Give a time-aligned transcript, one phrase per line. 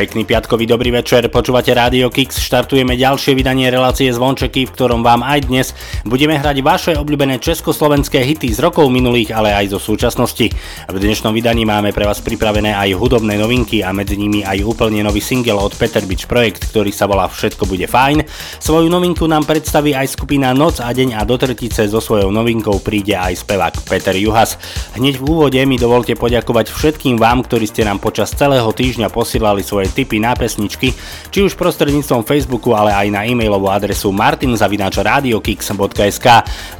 [0.00, 5.20] Pekný piatkový dobrý večer, počúvate Rádio Kix, štartujeme ďalšie vydanie relácie Zvončeky, v ktorom vám
[5.20, 10.48] aj dnes budeme hrať vaše obľúbené československé hity z rokov minulých, ale aj zo súčasnosti.
[10.88, 15.04] V dnešnom vydaní máme pre vás pripravené aj hudobné novinky a medzi nimi aj úplne
[15.04, 18.24] nový single od Peter Beach Projekt, ktorý sa volá Všetko bude fajn.
[18.62, 22.80] Svoju novinku nám predstaví aj skupina Noc a deň a do tretice so svojou novinkou
[22.80, 24.56] príde aj spevák Peter Juhas.
[24.96, 29.60] Hneď v úvode mi dovolte poďakovať všetkým vám, ktorí ste nám počas celého týždňa posielali
[29.60, 30.96] svoje tipy na pesničky,
[31.28, 35.89] či už prostredníctvom Facebooku, ale aj na e-mailovú adresu martinzavinačradiokix.sk.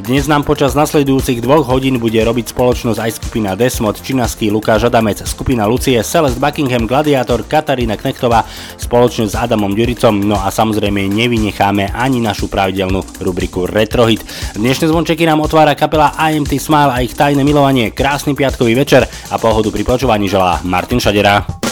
[0.00, 5.20] Dnes nám počas nasledujúcich dvoch hodín bude robiť spoločnosť aj skupina Desmod, Činaský, Lukáš Adamec,
[5.28, 8.48] skupina Lucie, Celest Buckingham, Gladiator, Katarína Knechtová,
[8.80, 14.24] spoločne s Adamom Ďuricom, no a samozrejme nevynecháme ani našu pravidelnú rubriku Retrohit.
[14.56, 17.92] Dnešné zvončeky nám otvára kapela IMT Smile a ich tajné milovanie.
[17.92, 21.69] Krásny piatkový večer a pohodu pri počúvaní želá Martin Šadera.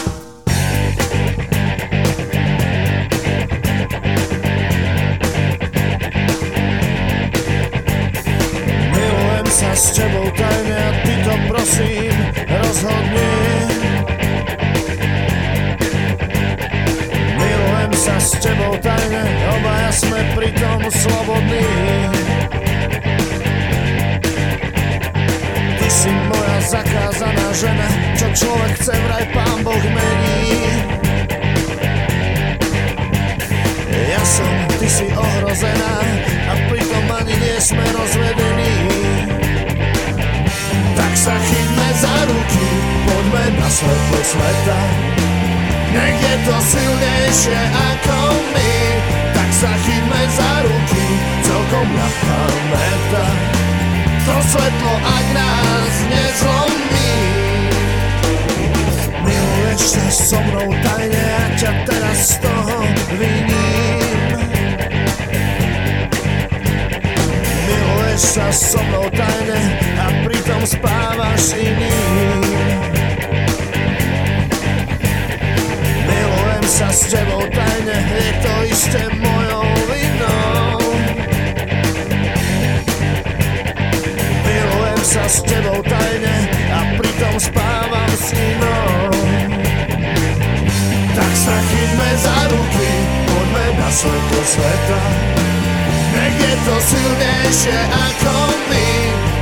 [20.89, 21.65] Pritom slobodní
[25.79, 30.57] Ty si moja zakázaná žena, čo človek chce vraj pán Boh mení
[34.09, 35.95] Ja som, ty si ohrozená
[36.49, 38.73] a pritom ani nie sme rozvedení.
[40.97, 42.65] Tak sa chytme za ruky,
[43.05, 44.79] poďme na svetlo sveta.
[45.93, 48.17] Nech je to silnejšie ako
[48.49, 48.78] my,
[49.59, 51.05] sa chytme za ruky,
[51.43, 53.27] celkom ľahká meta.
[54.23, 57.15] To svetlo, ak nás nezlomí,
[59.19, 62.77] Miluješ sa so mnou tajne a ťa teraz z toho
[63.19, 64.31] viním
[67.67, 69.59] Miluješ sa so mnou tajne
[69.99, 73.18] a pritom spávaš iným
[76.69, 80.77] sa s tebou tajne, je to isté mojou vinou.
[84.45, 86.37] Milujem sa s tebou tajne
[86.69, 89.09] a pritom spávam s inou.
[91.17, 92.91] Tak sa chytme za ruky,
[93.25, 95.01] poďme na svetlo sveta.
[96.13, 98.35] Nech je to silnejšie ako
[98.69, 98.89] my.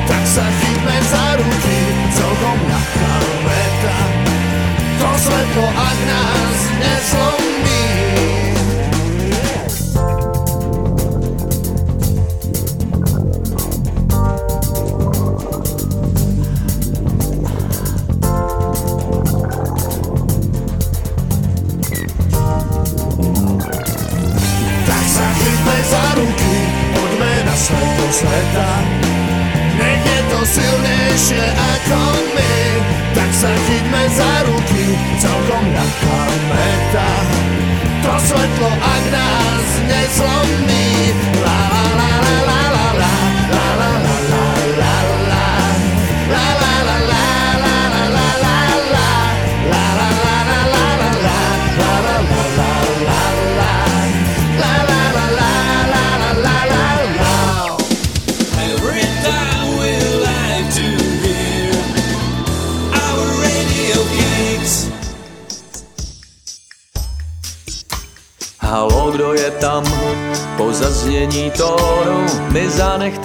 [0.08, 1.78] Tak sa chytme za ruky,
[5.57, 7.37] Svetlo, ak nás nezlomí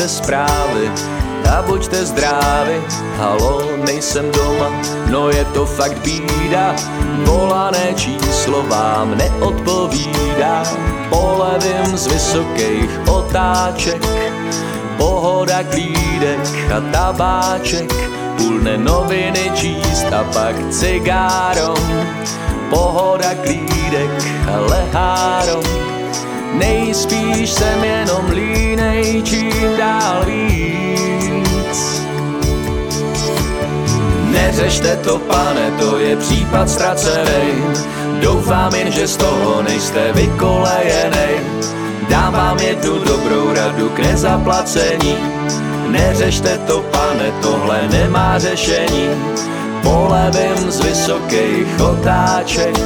[0.02, 0.90] zanechte zprávy.
[1.52, 2.80] a buďte zdraví.
[3.18, 4.70] Halo, nejsem doma,
[5.10, 6.74] no je to fakt bída,
[7.26, 10.62] volané číslo vám neodpovídá.
[11.10, 14.02] Polevím z vysokých otáček,
[14.96, 16.40] pohoda, klídek
[16.72, 17.92] a tabáček,
[18.38, 21.78] půlne noviny číst a pak cigárom,
[22.70, 24.10] pohoda, klídek
[24.48, 25.91] a lehárom.
[26.52, 32.02] Nejspíš jsem jenom línej, čím dál víc.
[34.30, 37.62] Neřešte to, pane, to je případ ztracený.
[38.20, 41.40] Doufám jen, že z toho nejste vykolejenej.
[42.08, 45.16] Dám vám jednu dobrou radu k nezaplacení.
[45.88, 49.08] Neřešte to, pane, tohle nemá řešení.
[49.82, 52.78] Polevím z vysokých otáček,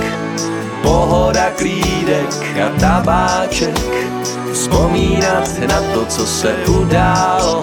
[0.86, 2.30] pohoda, klídek
[2.62, 3.74] a tabáček.
[4.52, 7.60] Vzpomínat na to, co se událo,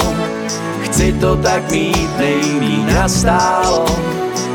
[0.84, 3.86] chci to tak mít nejmíň nastálo.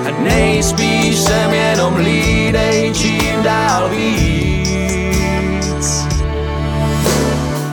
[0.06, 4.68] A nejspíš jsem jenom lídej, čím dál víc.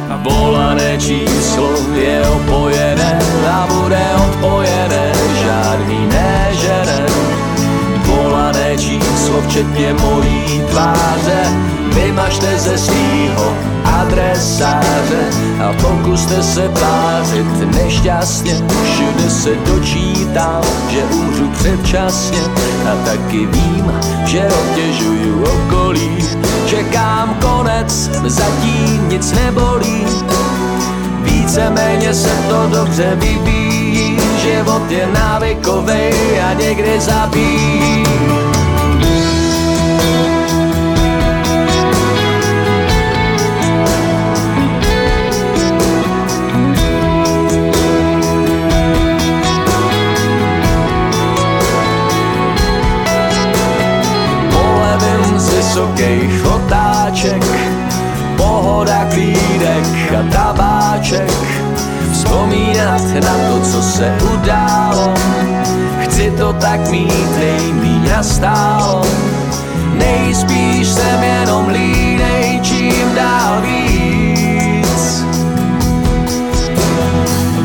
[0.10, 5.12] A volané číslo je opojené a bude odpojené,
[5.44, 7.15] žádný nežene.
[8.76, 11.44] Volané číslo včetně mojí tváře,
[11.94, 15.30] vymažte ze svýho adresáře
[15.64, 18.54] a pokuste se tvářit nešťastně.
[18.54, 22.40] Všude se dočítám, že umřu předčasně
[22.92, 23.92] a taky vím,
[24.26, 26.18] že obtěžuju okolí.
[26.68, 30.06] Čekám konec, zatím nic nebolí.
[31.22, 38.05] Víceméně se to dobře vyvíjí, život je návykovej a někdy zabíjí.
[55.76, 57.44] Polevím z vysokých otáček,
[58.38, 61.32] pohoda, klídek a tabáček.
[62.12, 65.14] Vzpomínat na to, co se událo,
[66.00, 69.02] chci to tak mít nejmíň nastálo.
[69.94, 75.26] Nejspíš jsem jenom línej, čím dál víc.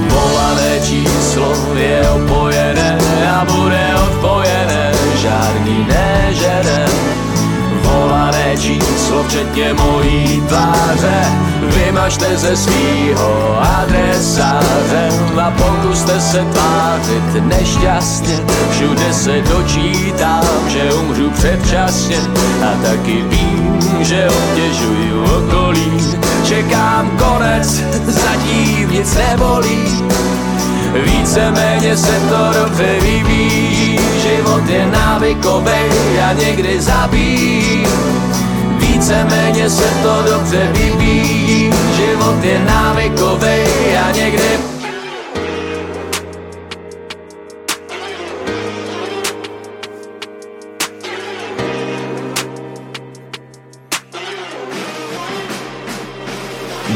[0.08, 2.98] Volané číslo je opojené
[3.30, 7.09] a bude odpojené, žádný nežene.
[8.20, 9.24] Volané číslo
[9.74, 11.24] mojí tváře,
[11.62, 15.08] vymažte ze svýho adresáře
[15.42, 18.38] a pokuste se tvářit nešťastně.
[18.70, 22.16] Všude se dočítám, že umřu předčasně
[22.62, 26.16] a taky vím, že obtěžuju okolí.
[26.44, 30.04] Čekám konec, zatím nic nebolí.
[31.04, 33.99] Víceméně se to dobře vyvíjí,
[34.30, 35.90] život je návykovej
[36.22, 37.86] a někdy zabíjí.
[38.78, 44.50] Víceméně se to dobře vyvíjí, život je návykovej a někdy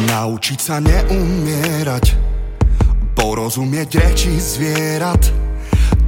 [0.04, 2.16] Naučiť sa neumierať
[3.18, 5.43] Porozumieť reči zvierat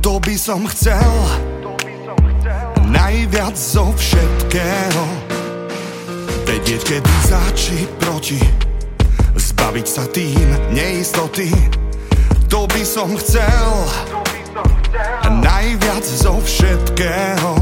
[0.06, 1.10] To by som chcel.
[2.86, 5.02] Najviac zo všetkého.
[6.46, 8.38] Vedieť, kedy za či proti.
[9.34, 11.50] Zbaviť sa tým neistoty.
[12.46, 13.66] To by som chcel.
[15.42, 17.58] Najviac zo všetkého.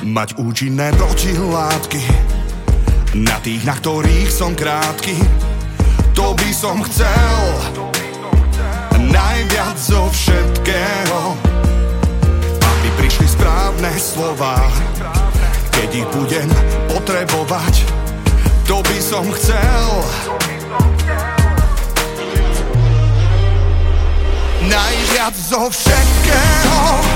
[0.00, 2.33] Mať účinné protilátky
[3.14, 5.14] Na tých, na ktorých som krátky
[6.18, 7.38] To by som chcel.
[8.98, 11.38] Najviac zo všetkého
[12.58, 14.66] Aby prišli správne slova.
[15.78, 16.50] Keď ich budem
[16.90, 17.86] potrebovať
[18.66, 19.88] To by som chcel.
[24.66, 27.13] Najviac zo všetkého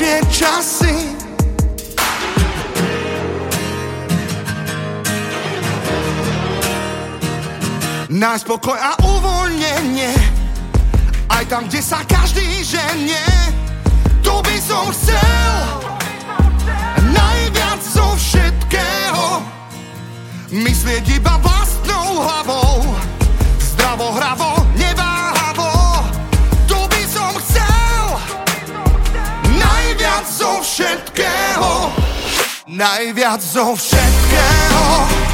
[0.00, 0.96] lepšie časy.
[8.08, 10.12] Nájsť pokoj a uvoľnenie.
[11.28, 13.22] Aj tam, kde sa každý ženie,
[14.24, 15.60] to by som chcel
[17.12, 19.44] najviac zo všetkého.
[20.48, 22.88] Myslieť iba vlastnou hlavou.
[23.60, 25.09] Zdravo, hravo, neváhavo
[30.80, 31.92] všetkého.
[32.72, 35.29] Najviac zo všetkého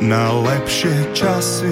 [0.00, 1.70] na lepšie časy.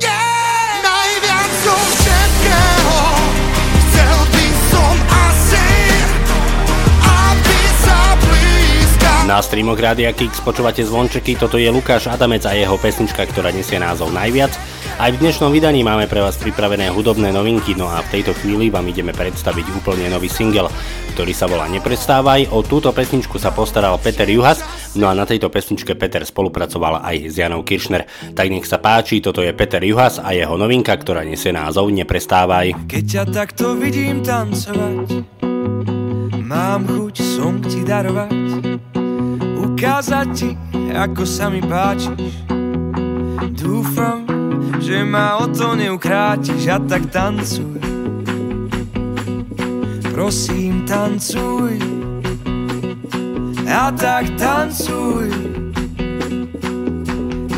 [0.00, 0.84] Yeah!
[0.84, 2.98] Najviac zo všetkého
[3.88, 5.68] chcel by som asi,
[7.00, 12.76] aby sa blízkalo Na streamoch Rádia Kix počúvate zvončeky, toto je Lukáš Adamec a jeho
[12.76, 14.52] pesnička, ktorá nesie názov Najviac.
[14.94, 18.70] Aj v dnešnom vydaní máme pre vás pripravené hudobné novinky, no a v tejto chvíli
[18.70, 20.70] vám ideme predstaviť úplne nový single,
[21.18, 22.54] ktorý sa volá Neprestávaj.
[22.54, 24.62] O túto pesničku sa postaral Peter Juhas,
[24.94, 28.06] no a na tejto pesničke Peter spolupracoval aj s Janou Kiršner.
[28.38, 32.86] Tak nech sa páči, toto je Peter Juhas a jeho novinka, ktorá nesie názov Neprestávaj.
[32.86, 35.26] Keď ťa takto vidím tancovať
[36.38, 38.30] Mám chuť som ti darovať
[39.58, 40.54] Ukázať ti,
[40.94, 42.46] ako sa mi páčiš
[43.58, 44.43] Dúfam,
[44.84, 47.80] že ma o to neukrátiš A tak tancuj.
[50.12, 51.80] Prosím, tancuj.
[53.64, 55.32] A tak tancuj.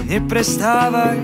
[0.06, 1.18] Neprestávaj.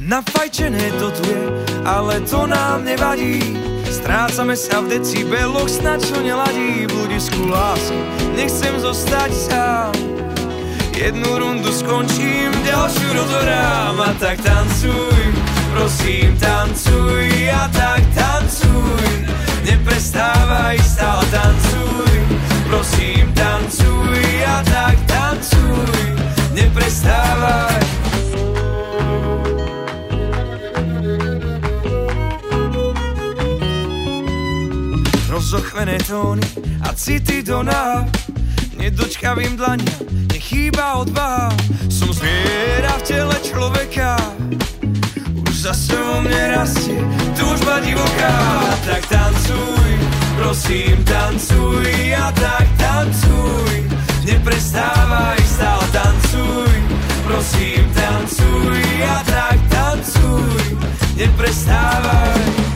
[0.00, 1.44] Nafajčené to tu je,
[1.84, 3.42] ale to nám nevadí.
[3.84, 6.88] Strácame sa v decibeloch, snad čo neladí.
[6.88, 8.00] Bludisku lásky,
[8.32, 10.15] nechcem zostať sám
[10.96, 15.20] Jednu rundu skončím, ďalšiu rozorám A tak tancuj,
[15.70, 19.08] prosím tancuj A tak tancuj,
[19.68, 21.86] neprestávaj, stále tancuj.
[22.66, 26.18] Prosím tancuj, a tak tancuj.
[26.50, 27.78] Neprestávaj.
[35.30, 36.42] Rozochvené tóny
[36.82, 38.25] a city do nás.
[38.86, 41.50] Nedočkavým dlaniam nechýba odvaha,
[41.90, 44.14] som zviera v tele človeka.
[45.42, 46.94] Už zase vo mne rastie
[47.34, 48.38] túžba divoká.
[48.86, 49.90] Tak tancuj,
[50.38, 53.90] prosím tancuj, a tak tancuj.
[54.22, 56.70] Neprestávaj, stále tancuj,
[57.26, 60.62] prosím tancuj, a tak tancuj.
[61.18, 62.75] Neprestávaj.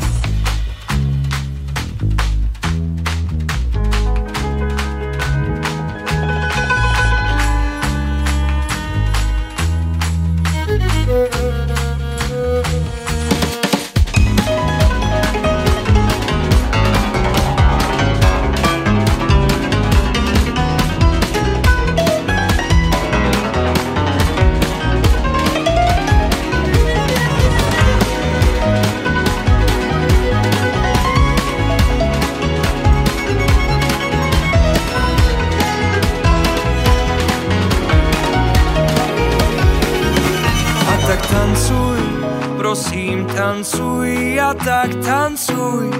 [43.60, 45.92] Tancuj, a tak tancuj,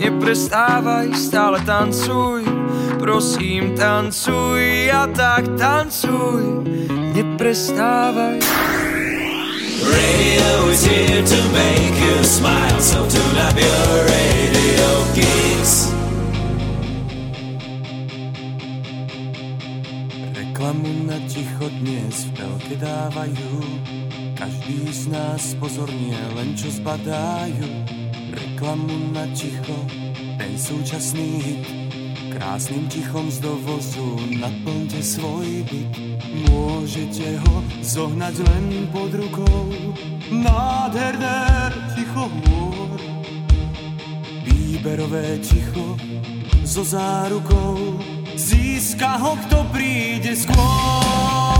[0.00, 2.40] neprestávaj, stále tancuj,
[2.96, 6.64] prosím tancuj, a tak tancuj,
[7.12, 8.40] neprestávaj.
[9.84, 15.92] Radio is here to make you smile, so tune up your radio geeks.
[20.32, 23.52] Reklamu na ticho dnes v dávajú
[24.34, 27.70] Každý z nás pozorne len čo zbadajú.
[28.34, 29.78] Reklamu na ticho,
[30.34, 31.64] ten súčasný hit.
[32.34, 35.90] Krásnym tichom z dovozu naplňte svoj byt.
[36.50, 39.70] Môžete ho zohnať len pod rukou.
[40.34, 42.98] Nádherné ticho hôr.
[44.42, 45.94] Výberové ticho
[46.66, 48.02] so zárukou.
[48.34, 51.53] Získa ho, kto príde skôr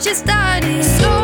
[0.00, 0.84] just started.
[0.84, 1.17] So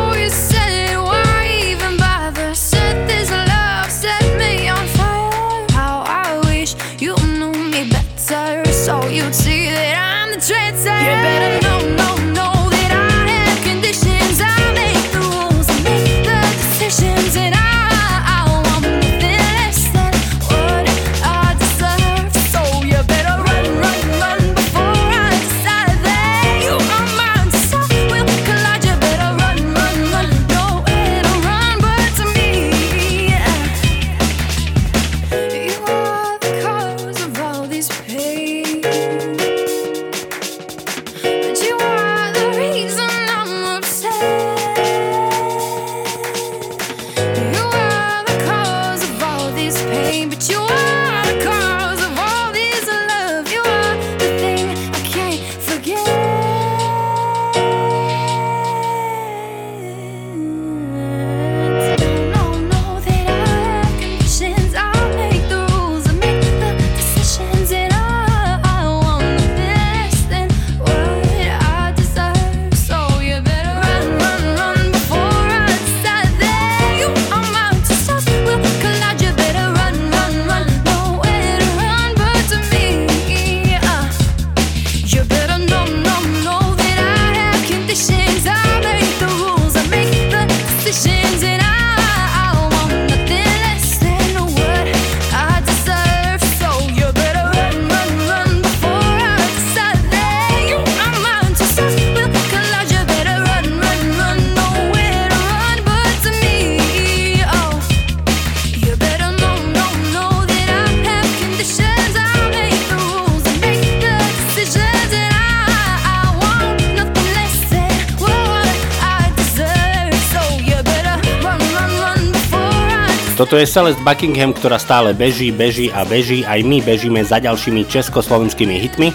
[123.45, 127.85] Toto je Celeste Buckingham, ktorá stále beží, beží a beží, aj my bežíme za ďalšími
[127.85, 129.13] československými hitmi.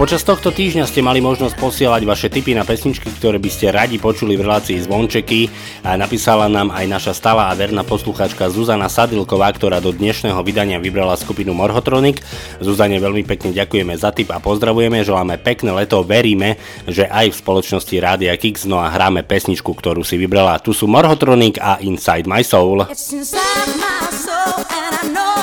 [0.00, 4.00] Počas tohto týždňa ste mali možnosť posielať vaše tipy na pesničky, ktoré by ste radi
[4.00, 5.52] počuli v relácii Zvončeky.
[5.84, 10.80] A napísala nám aj naša stála a verná poslucháčka Zuzana Sadilková, ktorá do dnešného vydania
[10.80, 12.24] vybrala skupinu Morhotronic.
[12.64, 16.56] Zuzane veľmi pekne ďakujeme za tip a pozdravujeme, želáme pekné leto, veríme,
[16.88, 20.64] že aj v spoločnosti Rádia Kix, no a hráme pesničku, ktorú si vybrala.
[20.64, 22.88] Tu sú Morhotronic a Inside My Soul.
[22.88, 25.39] It's inside my soul and I know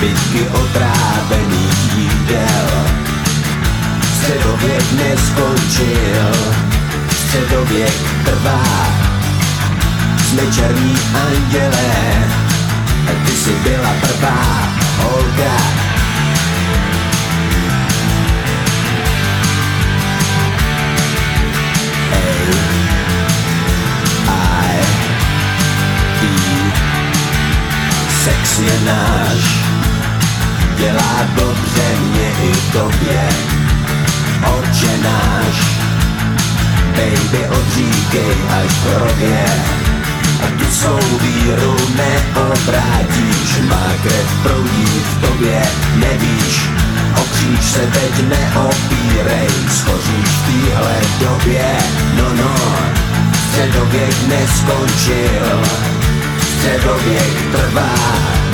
[0.00, 2.68] zbytky otrávených jídel.
[4.16, 6.32] Středověk neskončil,
[7.10, 8.86] středověk trvá.
[10.28, 12.24] Jsme černí andělé,
[13.26, 15.80] ty jsi byla prvá holka.
[28.24, 29.59] Sex je náš,
[30.80, 33.28] dělá dobře mě i tobě.
[34.58, 35.56] Oče náš,
[36.96, 39.44] baby odříkej až rově.
[40.44, 45.62] A tu svou víru neobrátíš, má krev proudí v tobě,
[45.96, 46.68] nevíš,
[47.16, 47.24] o
[47.62, 51.76] se teď neopírej, schoříš v téhle době,
[52.16, 52.54] no no,
[53.48, 55.62] středověk neskončil,
[56.56, 58.49] středověk trvá.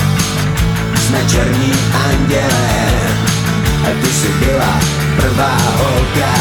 [1.06, 1.72] Jsme černí
[2.10, 2.90] andělé
[3.82, 4.80] a ty jsi byla
[5.16, 6.34] prvá holka.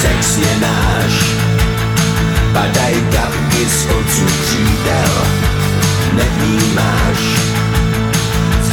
[0.00, 1.12] Sex je náš,
[2.52, 5.26] padaj kapky z koncu křídel,
[6.12, 7.54] nevnímáš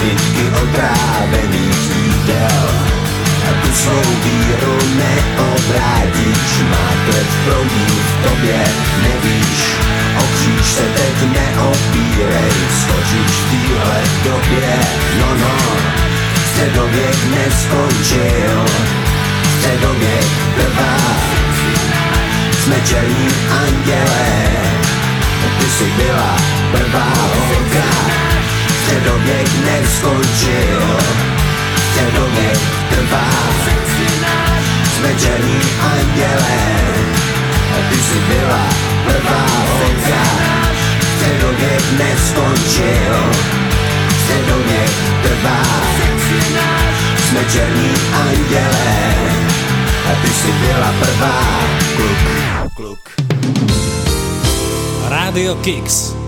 [0.02, 3.01] zbytky otrávených jídel.
[3.50, 8.64] A tu svou víru neobrátíš, má krev proudí v tobě,
[9.04, 9.62] nevíš,
[10.18, 12.52] o kříž se teď neopírej,
[12.82, 14.70] skočíš v téhle době,
[15.20, 15.58] no no,
[16.52, 18.66] středověk neskončil,
[19.58, 20.26] středověk
[20.56, 20.98] trvá,
[22.64, 23.28] jsme černí
[23.62, 24.32] andělé,
[25.60, 26.36] ty jsi byla
[26.72, 27.90] prvá holka,
[28.84, 30.98] středověk neskončil,
[31.92, 33.28] středověk trvá.
[34.96, 36.60] Jsme černí andělé,
[37.90, 38.66] ty jsi byla
[39.06, 40.24] prvá holka.
[41.16, 43.16] Středověk neskončil,
[44.24, 44.92] středověk
[45.24, 45.62] trvá.
[47.28, 49.14] Jsme černí andělé,
[50.22, 51.60] ty jsi byla prvá
[51.96, 53.10] kluk, kluk.
[55.10, 56.21] Radio Kicks.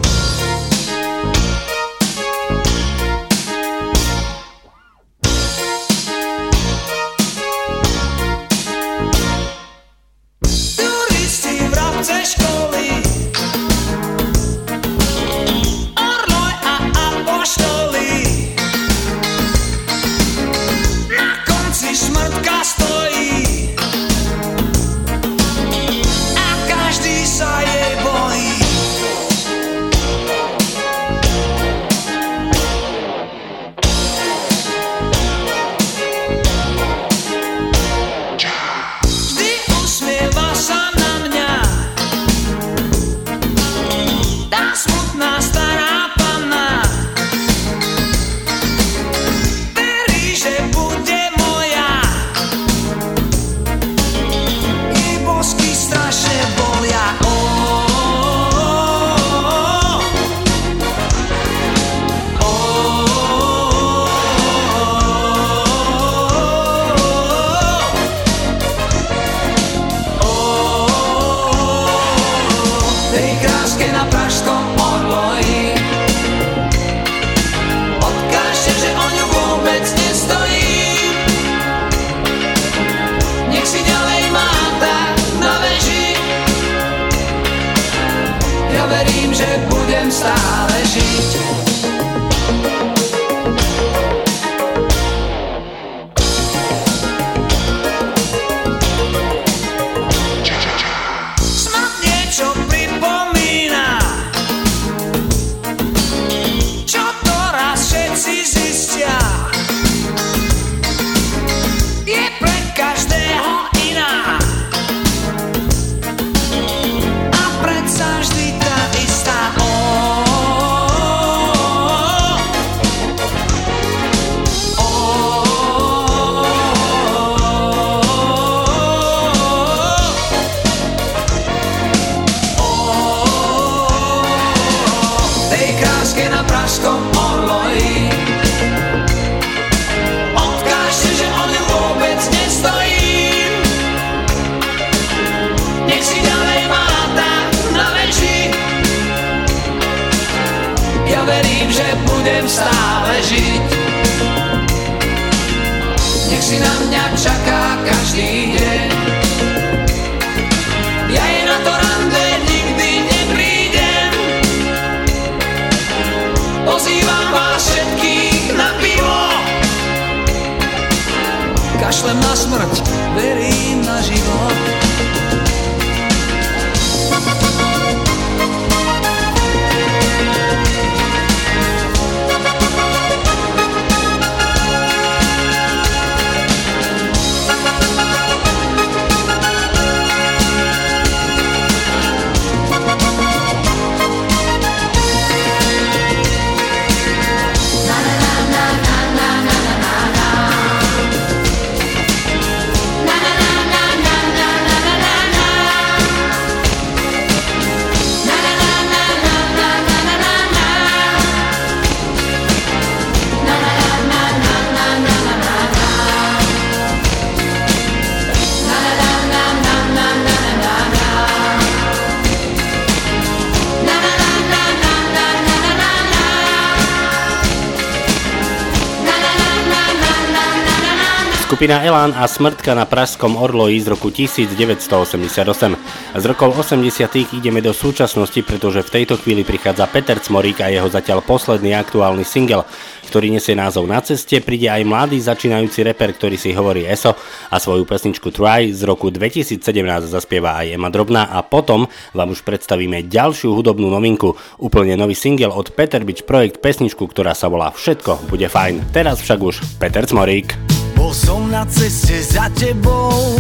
[231.64, 235.80] Skupina Elán a Smrtka na Pražskom Orloji z roku 1988.
[236.12, 240.92] Z rokov 80 ideme do súčasnosti, pretože v tejto chvíli prichádza Peter Cmorík a jeho
[240.92, 242.68] zatiaľ posledný aktuálny single,
[243.08, 247.16] ktorý nesie názov Na ceste, príde aj mladý začínajúci reper, ktorý si hovorí ESO
[247.48, 249.64] a svoju pesničku Try z roku 2017
[250.12, 255.56] zaspieva aj Ema Drobná a potom vám už predstavíme ďalšiu hudobnú novinku, úplne nový single
[255.56, 258.92] od Peter Beach Projekt pesničku, ktorá sa volá Všetko bude fajn.
[258.92, 260.73] Teraz však už Peter Cmorík.
[261.14, 263.38] Bol som na ceste za tebou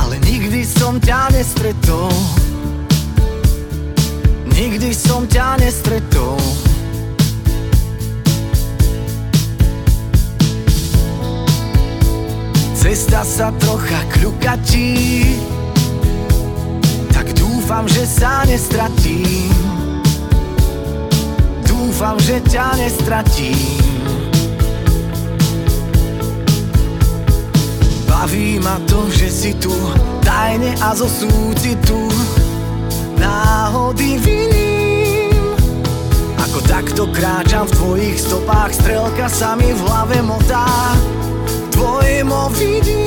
[0.00, 2.08] Ale nikdy som ťa nestretol.
[4.48, 6.40] Nikdy som ťa nestretol.
[12.72, 14.88] Cesta sa trocha kľukatí
[17.12, 19.52] Tak dúfam, že sa nestratím.
[21.68, 23.93] Dúfam, že ťa nestratím
[28.14, 29.74] Baví ma to, že si tu
[30.22, 32.06] Tajne a zo súcitu.
[33.18, 35.34] Náhody viním.
[36.38, 40.94] Ako takto kráčam v tvojich stopách Strelka sa mi v hlave motá.
[41.74, 43.03] Tvoje mo vidím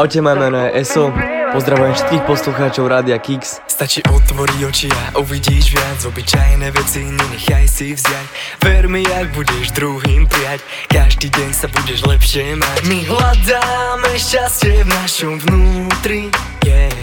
[0.00, 1.12] Čaute, moje meno je Eso.
[1.52, 3.60] Pozdravujem všetkých poslucháčov Rádia Kix.
[3.68, 8.26] Stačí otvoriť oči a uvidíš viac Obyčajné veci nenechaj si vziať
[8.64, 14.88] Ver mi, ak budeš druhým prijať Každý deň sa budeš lepšie mať My hľadáme šťastie
[14.88, 16.32] v našom vnútri
[16.64, 16.96] yeah.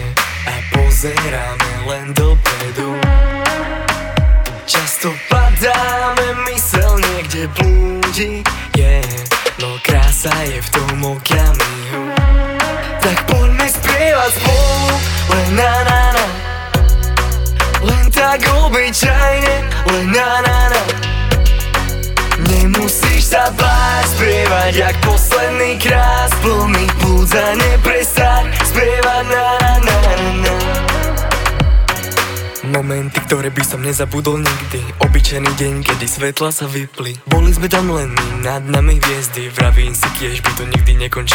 [0.50, 2.98] A pozeráme len dopredu
[4.66, 8.42] Často padáme, mysel niekde blúdi
[8.74, 9.06] yeah.
[9.62, 11.57] No krása je v tom okamihu
[18.78, 19.54] obyčajne
[19.90, 20.82] Len na na na.
[22.46, 27.58] Nemusíš sa báť Spievať jak posledný krát Plný plúdza
[32.78, 34.78] Momenty, ktoré by som nezabudol nikdy.
[35.02, 37.18] Obyčajný deň, kedy svetla sa vypli.
[37.26, 39.50] Boli sme tam len my, nad nami hviezdy.
[39.50, 41.34] Vravím si tiež by to nikdy nekončí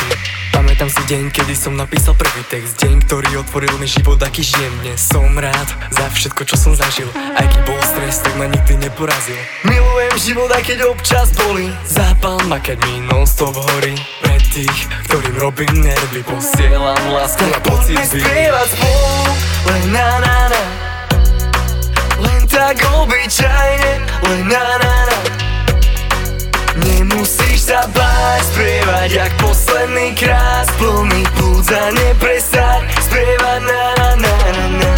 [0.55, 2.79] Pamätám si deň, kedy som napísal prvý text.
[2.79, 5.03] Deň, ktorý otvoril mi život, aký žijem dnes.
[5.03, 7.11] Som rád za všetko, čo som zažil.
[7.11, 9.35] Aj keď bol stres, tak ma nikdy neporazil.
[9.67, 11.67] Milujem život, aj keď občas boli.
[11.83, 13.99] Zápal ma, keď mi non-stop horí.
[14.23, 14.79] Pre tých,
[15.11, 19.11] ktorým robím nervy Posielam lásku a pocit spievať spolu
[19.65, 20.82] Len na na na
[22.53, 23.93] tak obyčajne,
[24.29, 25.17] len na na na.
[26.85, 34.65] Nemusíš sa báť spievať jak posledný krát Plný plúdza neprestaň spievať na na na na
[34.77, 34.91] na.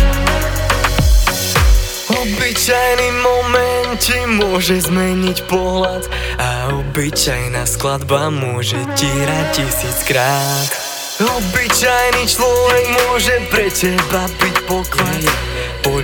[2.12, 6.04] Obyčajný moment ti môže zmeniť pohľad
[6.40, 10.70] A obyčajná skladba môže ti hrať tisíckrát.
[11.16, 15.45] Obyčajný človek môže pre teba byť poklad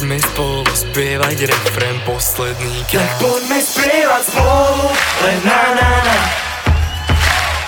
[0.02, 3.06] Poďme spolu spievať refrén posledný krát.
[3.06, 6.18] Tak poďme spievať spolu, len na na na.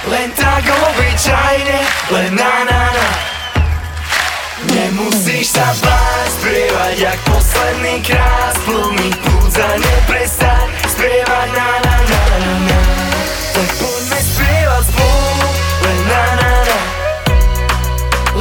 [0.09, 1.77] Len tak obyčajne,
[2.09, 3.07] len na na na.
[4.65, 12.53] Nemusíš sa báť spievať jak posledný krát Plný plúdza neprestaň spievať na na na na
[12.65, 12.79] na.
[13.53, 15.49] Tak poďme spievať spolu,
[15.85, 16.79] len na na na.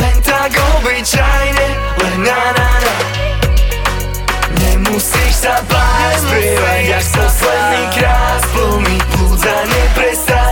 [0.00, 3.21] Len tak obyčajne, len na na na
[4.92, 10.51] Nemusíš sa báť spievať jak posledný krát Plný plúdza neprestaň.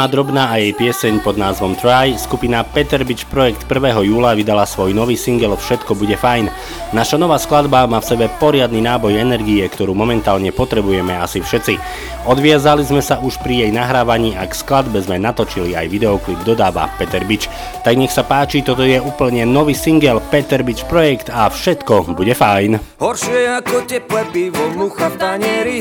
[0.00, 4.00] Ema Drobná a jej pieseň pod názvom Try, skupina Peter Beach Projekt 1.
[4.08, 6.48] júla vydala svoj nový single Všetko bude fajn.
[6.96, 11.76] Naša nová skladba má v sebe poriadny náboj energie, ktorú momentálne potrebujeme asi všetci.
[12.24, 16.88] Odviazali sme sa už pri jej nahrávaní a k skladbe sme natočili aj videoklip, dodáva
[16.96, 17.52] Peter Beach.
[17.84, 22.32] Tak nech sa páči, toto je úplne nový single Peter Beach Projekt a všetko bude
[22.32, 23.04] fajn.
[23.04, 25.80] Horšie ako teplé pivo, mucha v tanieri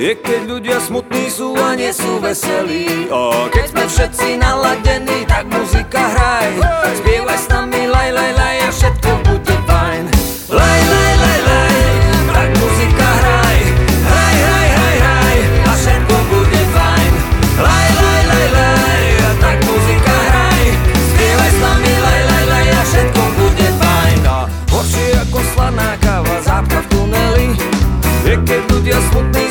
[0.00, 3.12] Je keď ľudia smutní sú a nie sú veselí.
[3.12, 6.56] A keď sme všetci naladení, tak muzika hraj.
[7.04, 9.29] Spievaj s nami, laj, laj, laj a všetko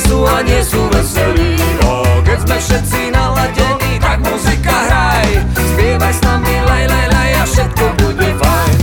[0.10, 1.54] sú a nie sú veselí
[1.86, 7.44] O, keď sme všetci naladení, tak muzika hraj Spievaj s nami, laj, laj, laj a
[7.46, 8.76] všetko bude fajn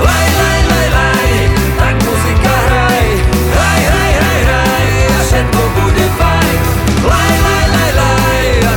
[0.00, 0.60] Laj, laj,
[1.76, 3.06] tak muzika hraj
[3.52, 6.58] Hraj, hraj, hraj, a všetko bude fajn
[7.04, 8.72] Laj, laj, laj, laj a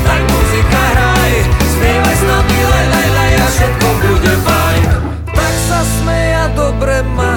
[0.92, 1.34] hraj
[1.72, 4.84] Spievaj s nami, laj, a všetko bude fajn
[5.32, 7.36] Tak sa smeja dobre má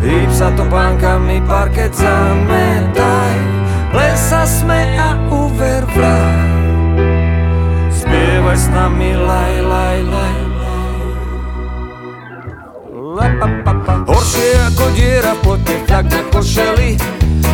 [0.00, 2.99] Hýb sa to pánkami, parket zametaj
[8.70, 10.36] nami, laj, laj, laj,
[14.06, 16.96] Horšie ako diera v plote, tak na košeli.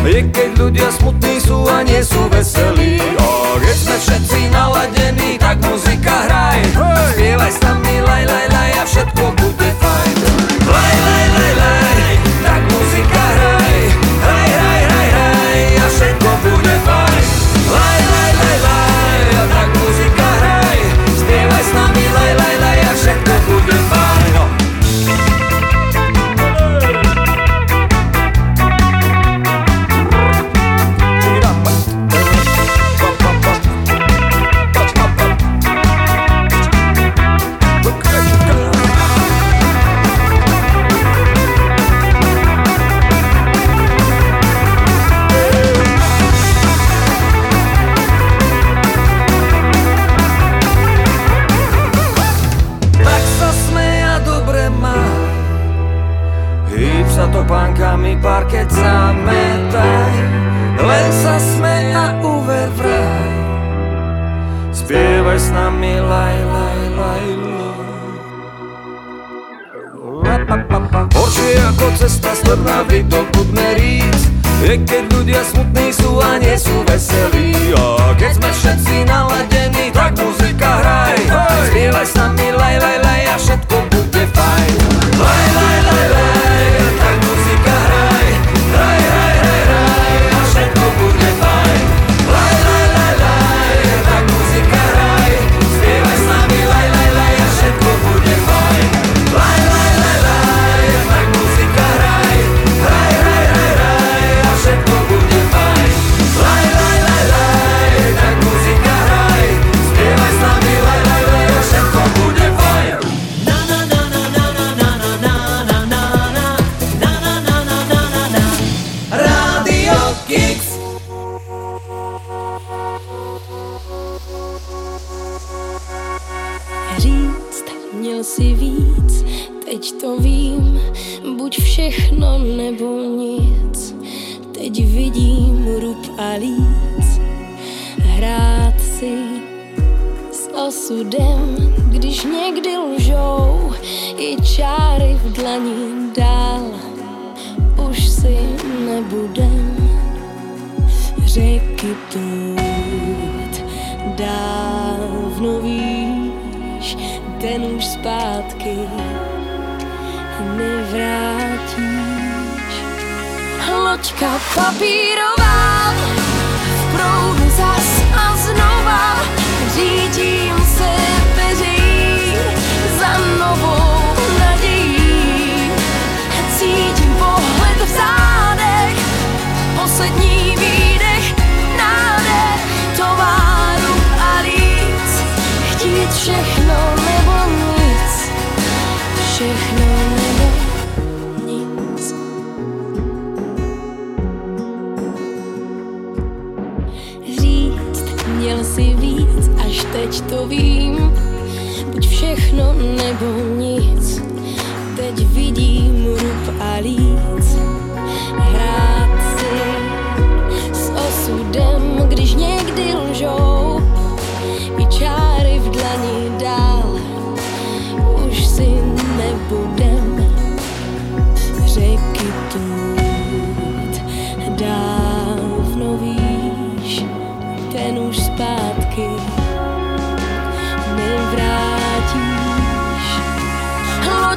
[0.07, 5.59] Je keď ľudia smutní sú a nie sú veselí O, keď sme všetci naladení, tak
[5.59, 7.16] muzika hraj Spievaj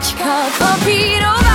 [0.01, 1.50] Watch her compete over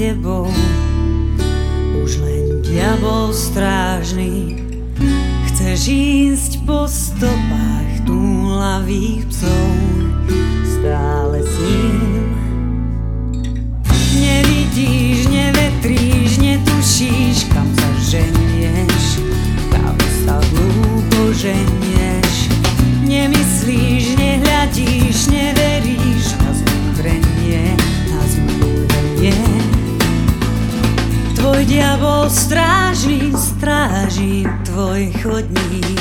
[0.00, 0.48] tebou.
[2.00, 4.56] Už len diabol strážny
[5.52, 9.19] Chceš ísť po stopách túlavých.
[33.60, 36.00] stráži tvoj chodník.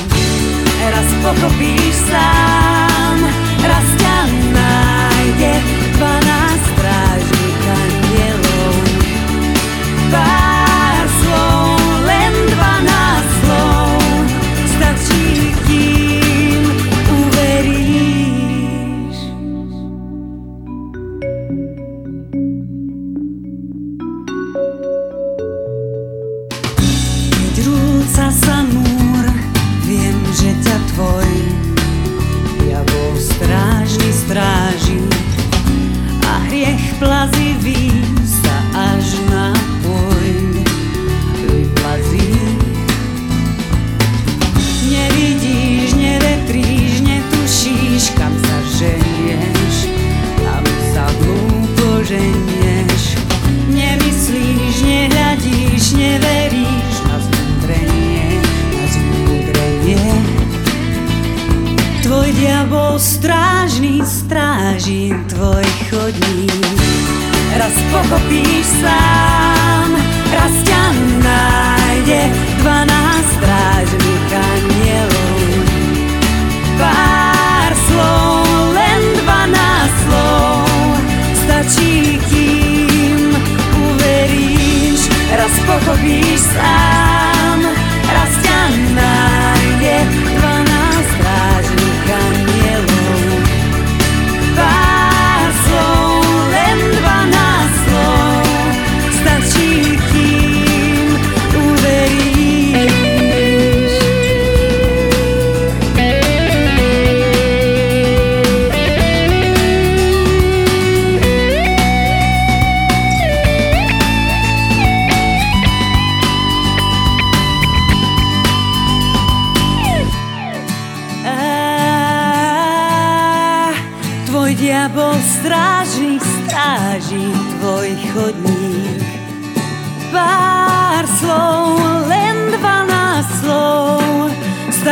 [0.79, 3.19] Raz pochopíš sám,
[3.59, 4.17] raz ťa
[4.55, 5.78] nájde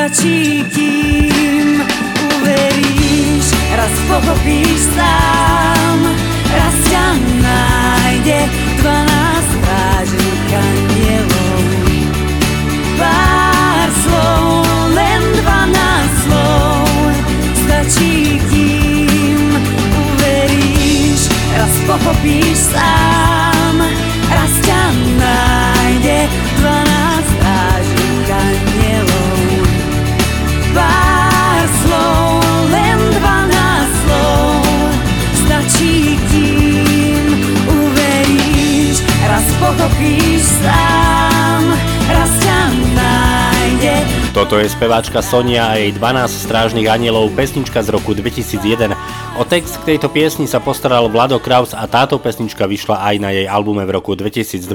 [0.08, 1.84] stačí, kým
[2.40, 3.44] uveríš,
[3.76, 6.00] raz pochopíš sám,
[6.48, 7.08] raz ťa
[7.44, 8.40] nájde
[8.80, 11.60] dvanásť strážnych anielov.
[12.96, 14.64] Pár slov,
[14.96, 16.88] len dvanásť slov,
[17.68, 19.60] stačí, kým
[19.92, 23.57] uveríš, raz pochopíš sám,
[39.58, 41.64] pochopíš sám,
[42.10, 42.60] raz ťa
[42.94, 43.96] nájde
[44.34, 48.94] Toto je speváčka Sonia a jej 12 strážnych anielov, pesnička z roku 2001.
[49.38, 53.30] O text k tejto piesni sa postaral Vlado Kraus a táto pesnička vyšla aj na
[53.30, 54.66] jej albume v roku 2002,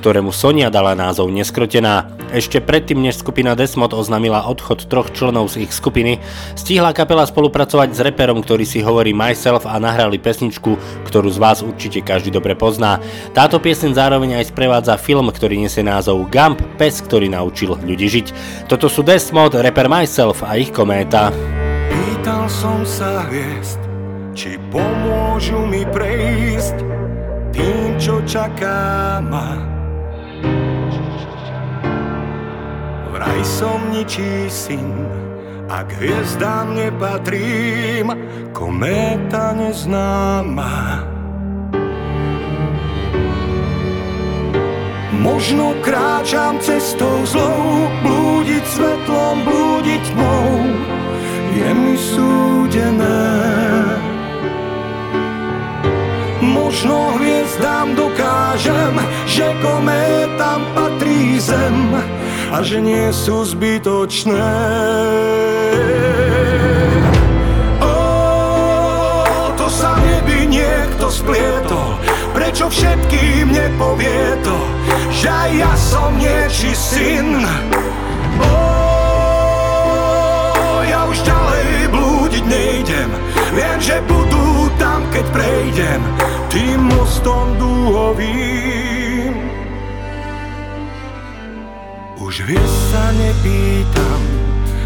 [0.00, 2.08] ktorému Sonia dala názov Neskrotená.
[2.32, 6.24] Ešte predtým, než skupina Desmod oznámila odchod troch členov z ich skupiny,
[6.56, 11.60] stihla kapela spolupracovať s reperom, ktorý si hovorí Myself a nahrali pesničku, ktorú z vás
[11.60, 13.04] určite každý dobre pozná.
[13.36, 18.26] Táto pieseň zároveň aj sprevádza film, ktorý nesie názov Gump, pes, ktorý naučil ľudí žiť.
[18.72, 21.28] Toto sú Desmod, rapper Myself a ich kométa.
[21.88, 23.87] Pýtal som sa hviezd,
[24.38, 26.78] či pomôžu mi prejsť
[27.50, 29.58] tým, čo čaká ma.
[33.10, 34.94] Vraj som ničí syn,
[35.66, 38.14] a k hviezdám nepatrím,
[38.54, 41.02] kométa neznáma.
[45.18, 50.46] Možno kráčam cestou zlou, blúdiť svetlom, blúdiť tmou,
[51.58, 53.67] je mi súdené.
[56.68, 61.96] Možno hviezdám dokážem, že kométam patrí zem
[62.52, 64.52] a že nie sú zbytočné.
[67.80, 67.96] Ó,
[69.56, 71.96] to sa v nebi niekto splietol,
[72.36, 74.58] prečo všetkým nepovie to,
[75.08, 77.48] že aj ja som nieči syn.
[78.44, 78.60] Ó,
[80.84, 83.08] ja už ďalej blúdiť nejdem,
[83.56, 84.67] viem, že budú
[85.18, 86.02] keď prejdem
[86.46, 89.34] tým mostom dúhovým.
[92.22, 94.20] Už vieš sa nepýtam,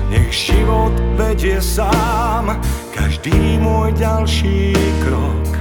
[0.09, 2.57] nech život vedie sám
[2.97, 4.73] každý môj ďalší
[5.05, 5.53] krok.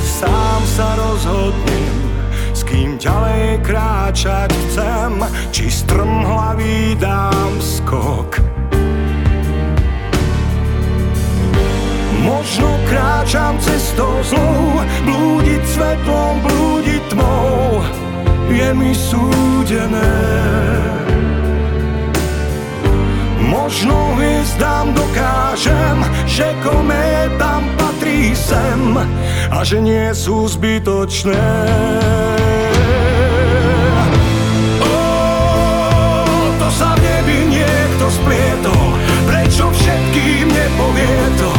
[0.00, 1.96] Sám sa rozhodnem,
[2.56, 5.12] s kým ďalej kráčať chcem,
[5.52, 8.49] či strmhlavý dám skok.
[12.30, 17.82] Možno kráčam cestou zlou, blúdiť svetlom, blúdiť tmou,
[18.46, 20.14] je mi súdené.
[23.50, 28.94] Možno hviezdám dokážem, že kométam patrí sem
[29.50, 31.50] a že nie sú zbytočné.
[34.86, 35.02] Ó,
[36.62, 38.86] to sa v nebi niekto splietol,
[39.26, 41.49] prečo všetkým nepovie to,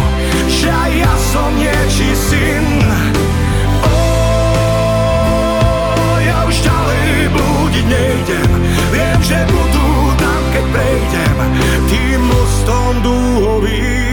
[7.92, 8.50] nejdem,
[8.92, 11.38] viem, že budú tam, keď prejdem
[11.92, 14.11] tým mostom dúhovým.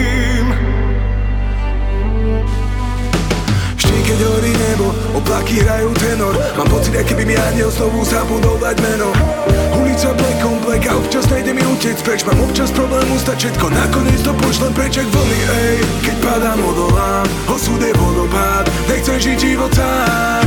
[4.19, 6.35] Keď horí nebo, oblaky hrajú tenor.
[6.59, 9.15] Mám pocit, aký by mi aniel znovu zabudol dať meno
[9.79, 10.11] Ulica
[10.67, 12.27] black a občas nejde mi utiec preč.
[12.27, 17.27] Mám občas problém ustať všetko, nakoniec to pošlem preč jak vlny, ej Keď padám, odolám,
[17.47, 20.47] osud je vodopád Nechcem žiť život sám.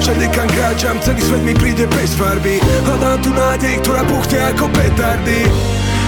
[0.00, 2.56] Všade kam kráčam, celý svet mi príde bez farby.
[2.88, 5.44] Hľadám tu nádej, ktorá puchne ako petardy.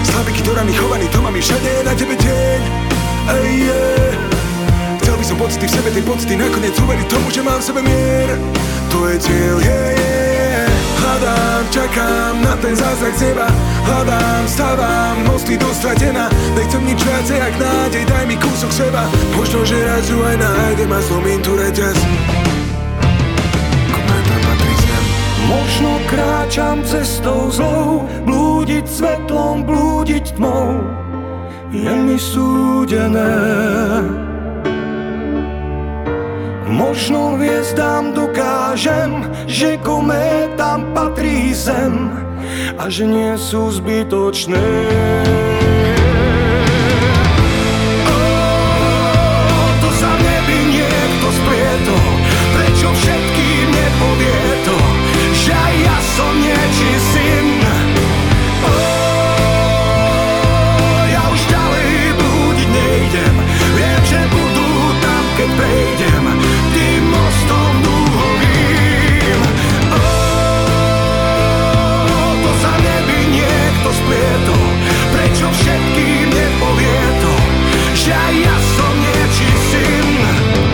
[0.01, 2.59] Slaviky, ktorá mi chovaný, to mám všade na tebe deň.
[3.37, 4.32] Ej, yeah.
[5.23, 8.35] By som pocity v sebe, tie pocity nakoniec uveriť tomu, že mám v sebe mier.
[8.91, 10.67] To je cieľ, yeah, yeah
[10.99, 13.47] Hľadám, čakám na ten zázrak z neba.
[13.87, 16.27] Hľadám, stávam, mosty dostratená
[16.59, 19.07] Nechcem nič viacej, jak nádej, daj mi kúsok seba.
[19.39, 21.97] Možno, že raz ju aj nájdem a zlomím tu reťaz.
[25.47, 30.83] Možno kráčam cestou zlou, blúdiť svetlom, blúdiť tmou,
[31.71, 33.31] je mi súdené.
[36.67, 42.11] Možno hviezdám dokážem, že kométam patrí zem
[42.79, 44.63] a že nie sú zbytočné.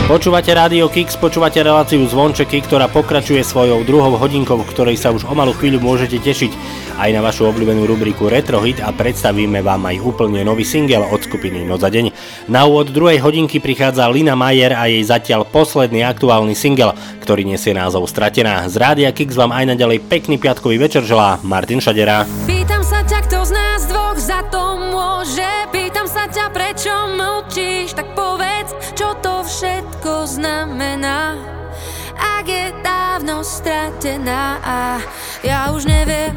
[0.10, 5.38] Počúvate Rádio Kix, počúvate reláciu Zvončeky, ktorá pokračuje svojou druhou hodinkou, ktorej sa už o
[5.38, 6.50] malú chvíľu môžete tešiť
[6.98, 11.22] aj na vašu obľúbenú rubriku Retro Hit a predstavíme vám aj úplne nový single od
[11.22, 12.10] skupiny Noc za deň.
[12.50, 17.78] Na úvod druhej hodinky prichádza Lina Majer a jej zatiaľ posledný aktuálny single, ktorý nesie
[17.78, 18.66] názov Stratená.
[18.66, 22.26] Z Rádia Kix vám aj naďalej pekný piatkový večer želá Martin Šadera.
[22.50, 27.94] Pýtam sa ťa, kto z nás dvoch za to môže Pýtam sa ťa, prečo mlčíš
[27.94, 28.09] Tak
[29.60, 31.36] všetko znamená
[32.16, 34.56] Ak je dávno stratená.
[34.64, 34.80] A
[35.44, 36.32] ja už neviem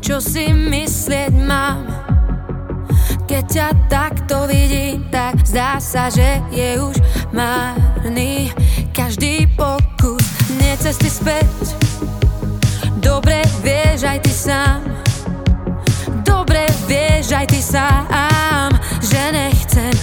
[0.00, 1.84] Čo si myslieť mám.
[3.28, 6.96] Keď ťa takto vidím, tak zdá sa, že je už
[7.36, 8.48] márny
[8.96, 10.24] Každý pokus,
[10.56, 11.76] nie cesty späť.
[13.04, 14.80] Dobre vieš aj ty sám.
[16.24, 18.72] Dobre vieš aj ty sám
[19.04, 19.94] Že nechcem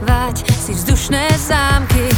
[0.00, 2.08] stávať si vzdušné zámky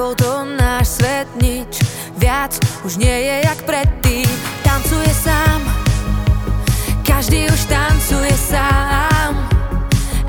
[0.00, 1.84] Bol to náš svet, nič
[2.16, 2.56] viac
[2.88, 4.24] Už nie je jak predtým.
[4.64, 5.60] Tancuje sám
[7.04, 9.44] Každý už tancuje sám.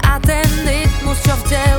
[0.03, 1.70] A ten rytmus, čo v tele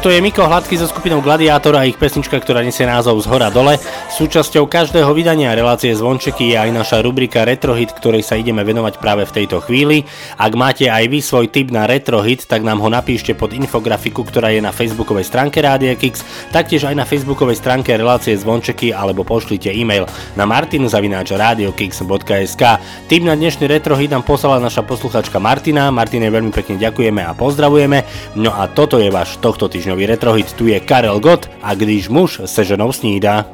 [0.00, 3.52] Toto je Miko Hladký so skupinou Gladiátor a ich pesnička, ktorá nesie názov Z hora
[3.52, 3.76] dole.
[4.20, 9.24] Súčasťou každého vydania relácie Zvončeky je aj naša rubrika Retrohit, ktorej sa ideme venovať práve
[9.24, 10.04] v tejto chvíli.
[10.36, 14.52] Ak máte aj vy svoj tip na Retrohit, tak nám ho napíšte pod infografiku, ktorá
[14.52, 16.20] je na facebookovej stránke Rádia Kix,
[16.52, 20.04] taktiež aj na facebookovej stránke relácie Zvončeky alebo pošlite e-mail
[20.36, 22.62] na martinzavináčradiokix.sk.
[23.08, 25.88] Tip na dnešný Retrohit nám poslala naša posluchačka Martina.
[25.88, 28.04] Martine veľmi pekne ďakujeme a pozdravujeme.
[28.36, 32.44] No a toto je váš tohto týždňový retrohit, tu je Karel Gott a když muž
[32.44, 33.48] se ženou snídá.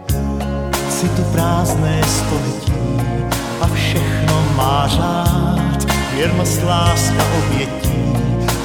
[0.97, 2.73] Si tu prázdné století
[3.61, 8.17] a všechno má řád, věrnost, láska, obětí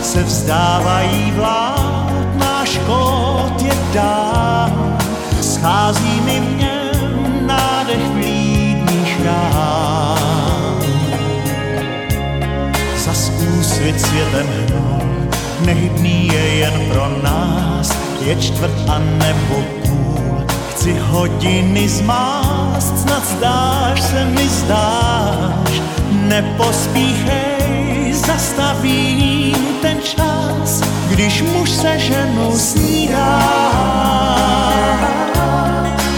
[0.01, 4.97] se vzdávají vlád, náš kód je dán,
[5.41, 10.79] schází mi v něm nádech vlídných rán.
[12.97, 15.01] Zas úsvit světem hnul,
[15.65, 19.80] Nehybný je jen pro nás, je čtvrt a nebo.
[20.81, 25.81] Chci hodiny zmást, snad zdáš se mi zdáš.
[26.11, 33.41] Nepospíchej, zastavím ten čas, když muž se ženou snídá.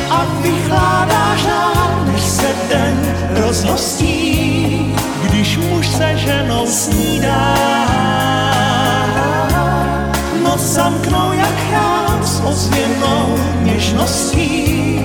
[0.10, 7.56] A vychládá žár, než se den rozhostí, když muž se ženou snídá
[10.44, 12.13] noc zamknou jak chrám
[12.44, 15.00] ozvěnou něžností,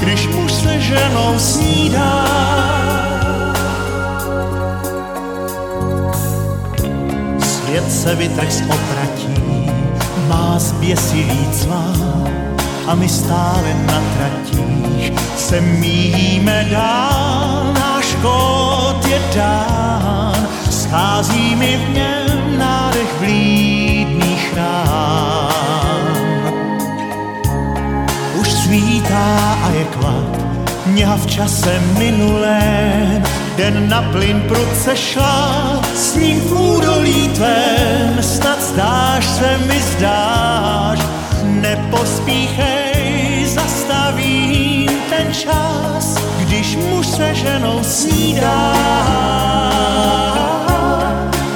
[0.00, 2.26] když muž se ženou snídá.
[7.38, 9.70] Svět se vytrh z opratí,
[10.28, 12.28] má zběsilý cvál
[12.86, 21.94] a my stále na tratích se míjíme dál, náš kód je dán, schází mi v
[21.94, 24.89] něm nádech vlídných rán.
[29.10, 30.30] Svítá a je klad,
[30.86, 33.22] mňa v čase minulém,
[33.56, 40.98] den na plyn prudce šla, s ním v údolí tvém, snad zdáš se mi zdáš,
[41.42, 48.74] nepospíchej, zastavím ten čas, když muž se ženou snídá.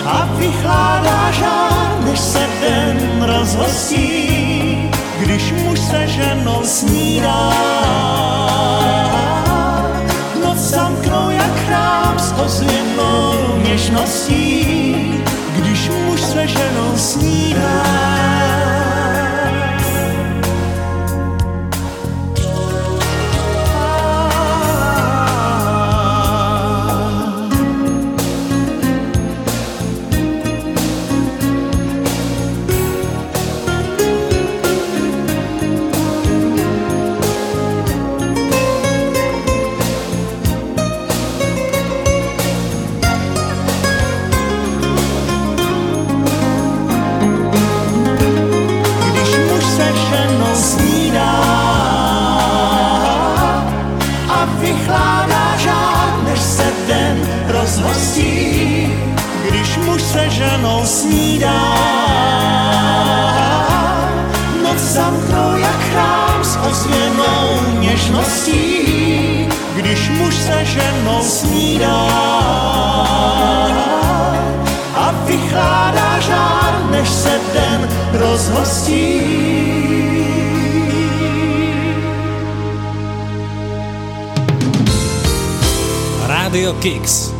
[0.06, 4.13] A vychládá žár, než se den rozhostí,
[5.94, 7.50] se ženou snídá.
[10.42, 15.24] Noc zamknou jak chrám s ozvěnou něžností,
[15.56, 18.43] když muž se ženou snídá.
[86.84, 87.33] Rádio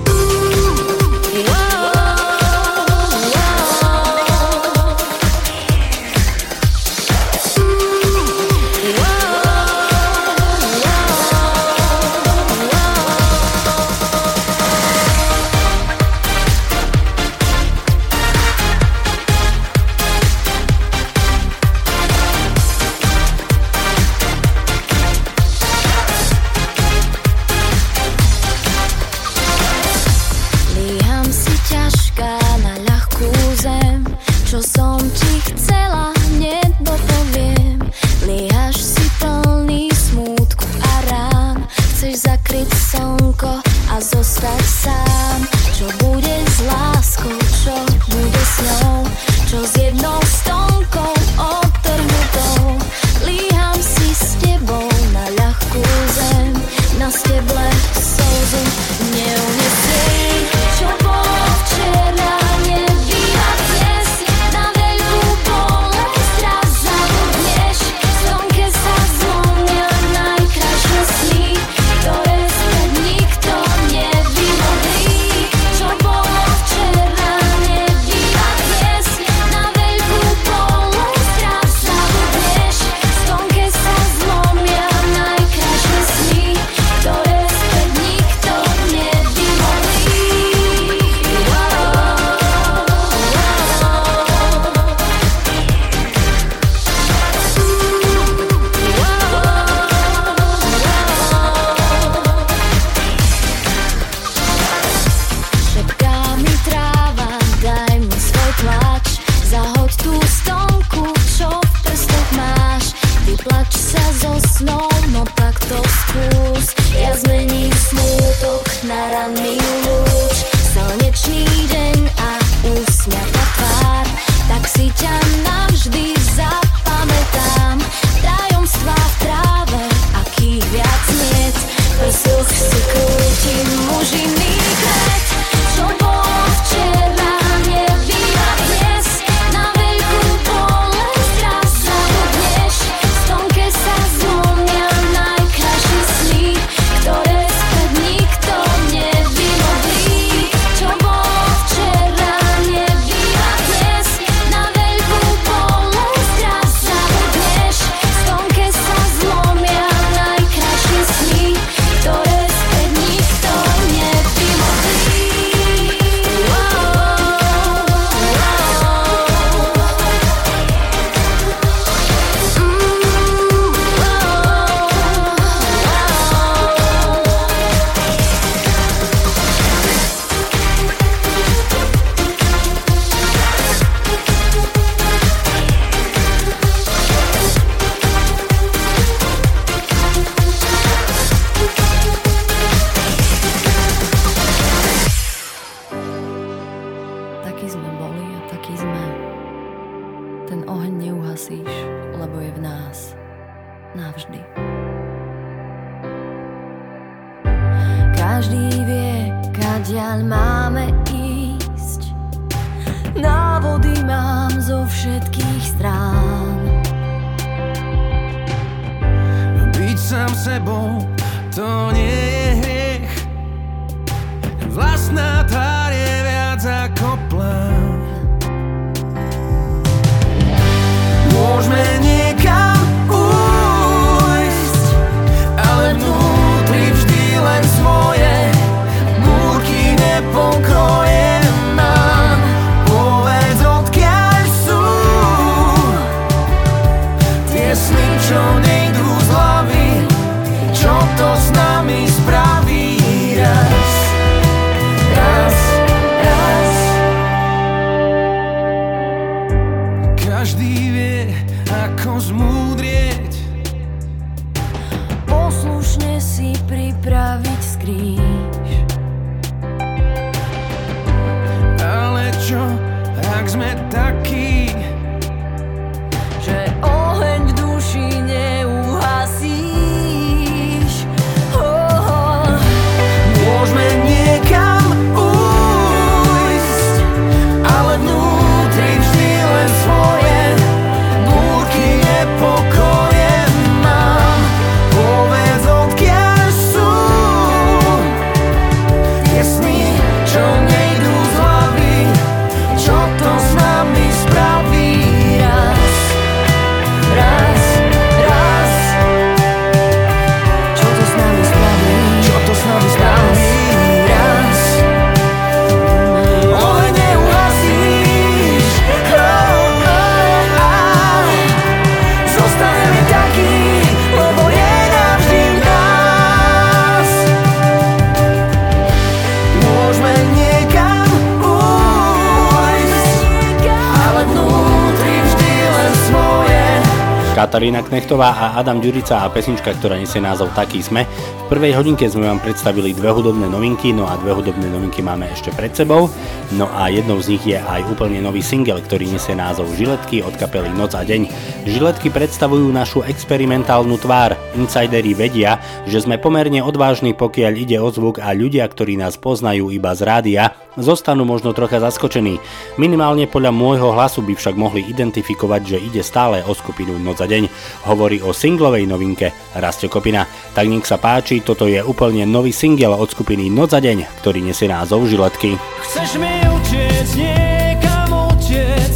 [337.95, 341.07] Knechtová a Adam Ďurica a pesnička, ktorá nesie názov Taký sme.
[341.47, 345.31] V prvej hodinke sme vám predstavili dve hudobné novinky, no a dve hudobné novinky máme
[345.31, 346.11] ešte pred sebou.
[346.59, 350.35] No a jednou z nich je aj úplne nový single, ktorý nesie názov Žiletky od
[350.35, 351.31] kapely Noc a deň.
[351.71, 354.35] Žiletky predstavujú našu experimentálnu tvár.
[354.59, 359.71] Insideri vedia, že sme pomerne odvážni, pokiaľ ide o zvuk a ľudia, ktorí nás poznajú
[359.71, 362.43] iba z rádia, zostanú možno trocha zaskočení.
[362.75, 367.31] Minimálne podľa môjho hlasu by však mohli identifikovať, že ide stále o skupinu Noc a
[367.31, 367.47] deň.
[367.85, 370.25] Hovorí o singlovej novinke Rastio Kopina.
[370.57, 374.41] Tak nech sa páči, toto je úplne nový single od skupiny Noc a deň, ktorý
[374.41, 375.61] nesie názov Žiletky.
[375.85, 378.95] Chceš mi utiec, niekam utiec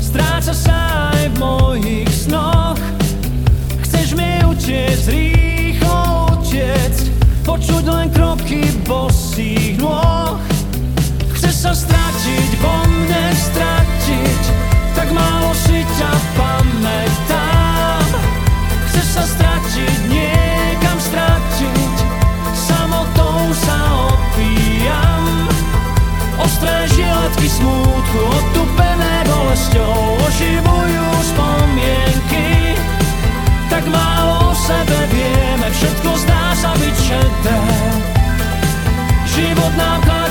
[0.00, 2.80] Stráca sa aj v mojich snoch
[3.84, 6.94] Chceš mi utiec, rýchlo utiec
[7.44, 10.36] Počuť len kroky bosých nôh
[11.36, 14.42] Chce sa stratiť, vo mne stratiť
[14.96, 17.31] Tak málo si ťa pamätám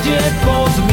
[0.02, 0.90] nám kladie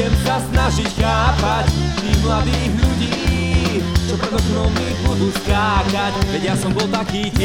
[0.00, 3.20] Budem sa snažiť chápať tých mladých ľudí
[4.08, 6.16] Čo pred oknom mi budú skákať.
[6.32, 7.44] Veď ja som bol taký tiež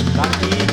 [0.00, 0.65] Taký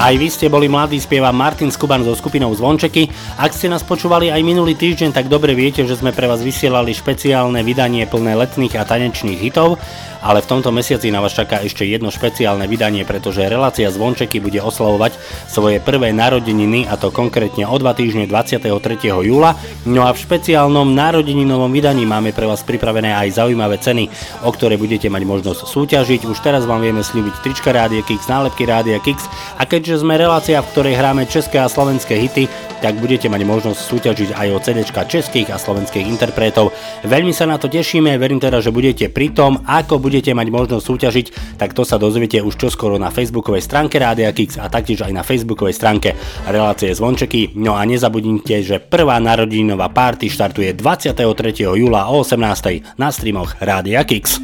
[0.00, 3.29] Aj vy ste boli mladí, spieva Martin Skuban so skupinou Zvončeky.
[3.40, 6.92] Ak ste nás počúvali aj minulý týždeň, tak dobre viete, že sme pre vás vysielali
[6.92, 9.80] špeciálne vydanie plné letných a tanečných hitov
[10.20, 14.60] ale v tomto mesiaci na vás čaká ešte jedno špeciálne vydanie, pretože relácia Zvončeky bude
[14.60, 15.16] oslavovať
[15.48, 18.68] svoje prvé narodeniny a to konkrétne o dva týždne 23.
[19.24, 19.56] júla.
[19.88, 24.12] No a v špeciálnom narodeninovom vydaní máme pre vás pripravené aj zaujímavé ceny,
[24.44, 26.28] o ktoré budete mať možnosť súťažiť.
[26.28, 29.24] Už teraz vám vieme slúbiť trička Rádia Kix, nálepky Rádia Kix
[29.56, 32.44] a keďže sme relácia, v ktorej hráme české a slovenské hity,
[32.80, 36.72] tak budete mať možnosť súťažiť aj o CD českých a slovenských interpretov.
[37.04, 40.84] Veľmi sa na to tešíme, verím teda, že budete pri tom, ako budete mať možnosť
[40.84, 41.26] súťažiť,
[41.60, 45.22] tak to sa dozviete už čoskoro na facebookovej stránke Rádia Kix a taktiež aj na
[45.22, 46.16] facebookovej stránke
[46.48, 47.54] relácie Zvončeky.
[47.60, 51.20] No a nezabudnite, že prvá narodeninová party štartuje 23.
[51.76, 52.96] júla o 18.
[52.96, 54.40] na streamoch Rádia Kix.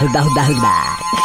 [0.00, 1.19] Hugba, hugba, hugba.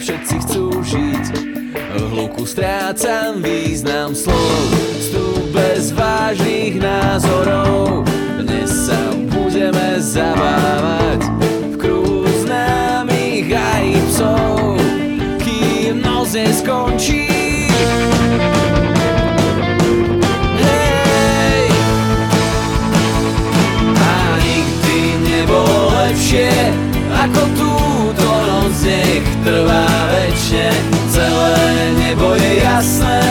[0.00, 1.24] Všetci chcú žiť.
[2.12, 4.72] Hluku strácam význam slov.
[5.00, 8.08] Vstup bez vážnych názorov.
[8.40, 11.28] Dnes sa budeme zabávať
[11.72, 14.80] V kruhu známych aj psov.
[15.44, 17.28] Kým noc neskončí.
[20.56, 21.62] Hej!
[23.92, 26.48] A nikdy nebolo lepšie
[27.12, 27.71] Ako noc
[28.82, 30.70] nech trvá večne
[31.10, 33.22] Celé nebo je jasné.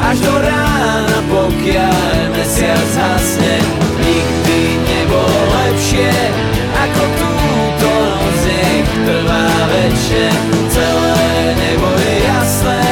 [0.00, 3.56] Až do rána pokiaľ mesiac hasne
[4.00, 6.12] Nikdy nebolo lepšie.
[6.70, 8.44] Ako túto noc
[9.04, 10.28] trvá večne
[10.68, 12.84] Celé nebo je jasné.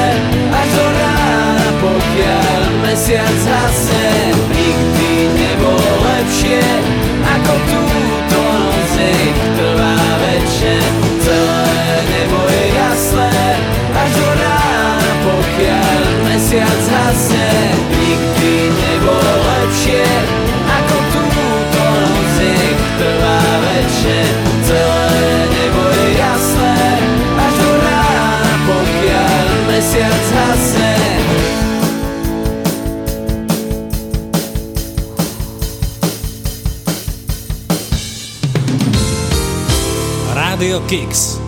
[0.52, 4.07] Až do rána pokiaľ mesiac hasne
[17.08, 17.48] hasne
[17.88, 20.04] Nikdy nebolo lepšie
[20.68, 24.20] Ako túto noc nech trvá večne
[24.68, 26.80] Celé nebo je jasné
[27.32, 30.96] Až do rána pokiaľ mesiac hasne
[40.36, 41.47] Radio Kicks.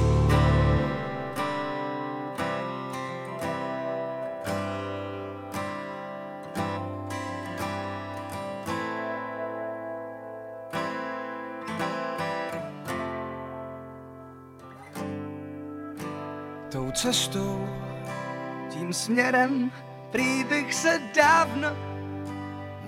[19.31, 19.73] Směrem,
[20.11, 21.69] prý se dávno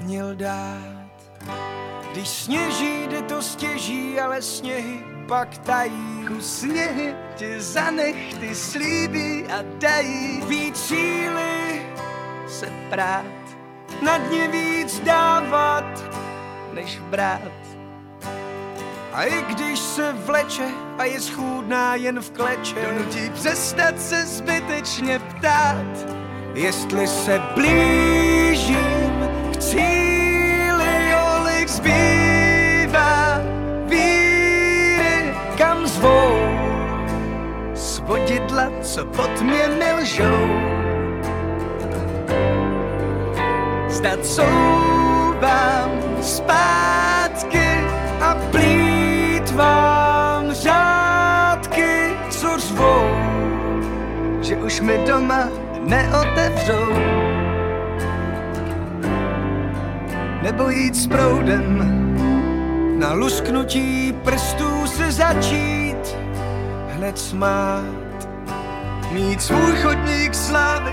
[0.01, 1.13] měl dát.
[2.13, 6.25] Když sněží, jde to stěží, ale sněhy pak tají.
[6.29, 10.43] Ku sněhy ti zanech, ty slíbí a dají.
[10.49, 11.83] Víc síly
[12.49, 13.25] se prát,
[14.03, 16.05] na dně víc dávat,
[16.73, 17.53] než brát.
[19.13, 25.19] A i když se vleče a je schůdná jen v kleče, donutí přestat se zbytečně
[25.19, 26.22] ptát,
[26.55, 33.41] jestli se blížím k cíli, kolik zbývá
[33.87, 36.33] víry, kam zvou
[37.75, 40.49] svodidla, co pod mě nelžou.
[43.89, 45.91] Zdat souvám
[46.23, 47.69] zpátky
[48.21, 53.07] a plítvám řádky, co řvou,
[54.41, 55.49] že už mi doma
[55.87, 56.93] neotevřou.
[60.43, 61.79] Nebo jít s proudem,
[62.99, 66.17] na lusknutí prstů se začít
[66.89, 68.29] hned smát.
[69.13, 70.91] Mít svůj chodník slávy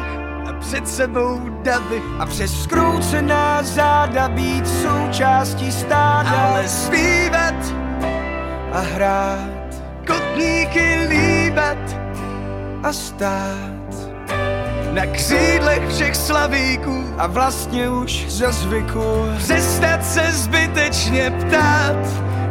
[0.50, 6.30] a před sebou davy a přes skroucená záda být součástí stáda.
[6.30, 7.56] Ale zpívat
[8.72, 12.00] a hrát, kotníky líbat
[12.84, 13.69] a stát.
[14.94, 17.04] Na křídlech všech slavíků.
[17.18, 19.26] A vlastně už za zvyku.
[19.38, 21.96] Přestat se zbytečně ptát,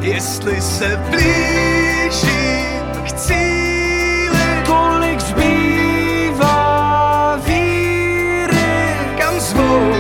[0.01, 2.79] jestli se blížím.
[3.05, 6.57] K cíli, kolik zbývá
[7.47, 9.93] víry, kam zvou?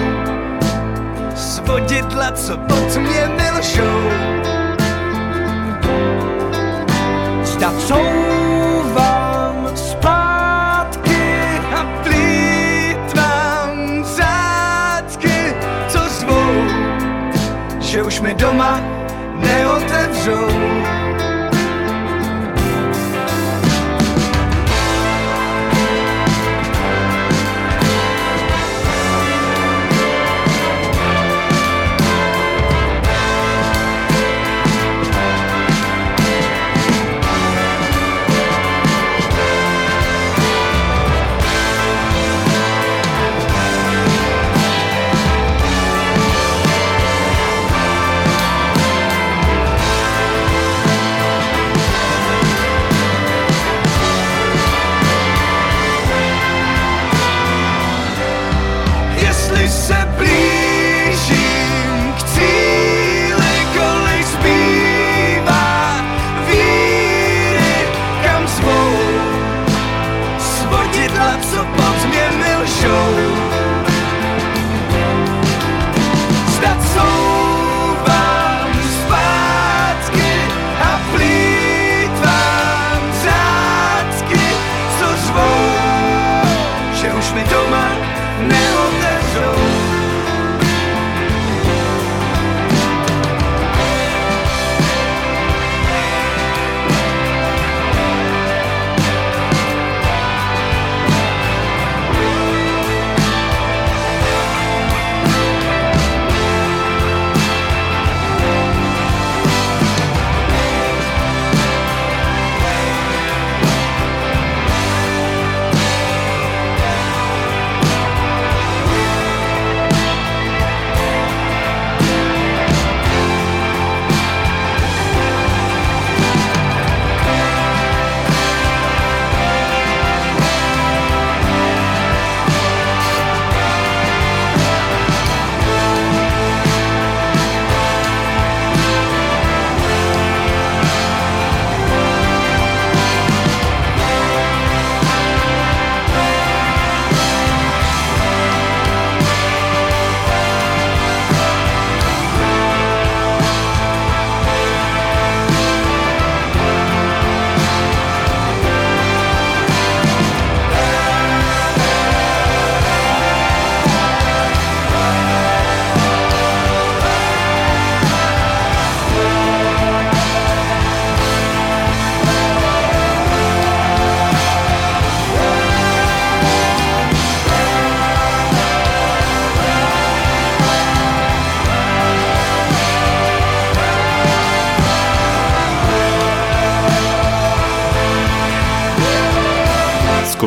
[1.36, 4.10] Svodidla, co pod mě milšou.
[7.42, 8.37] Zda couvám
[18.20, 18.80] mi doma
[19.34, 20.47] neotevřou.
[20.47, 20.47] Jestli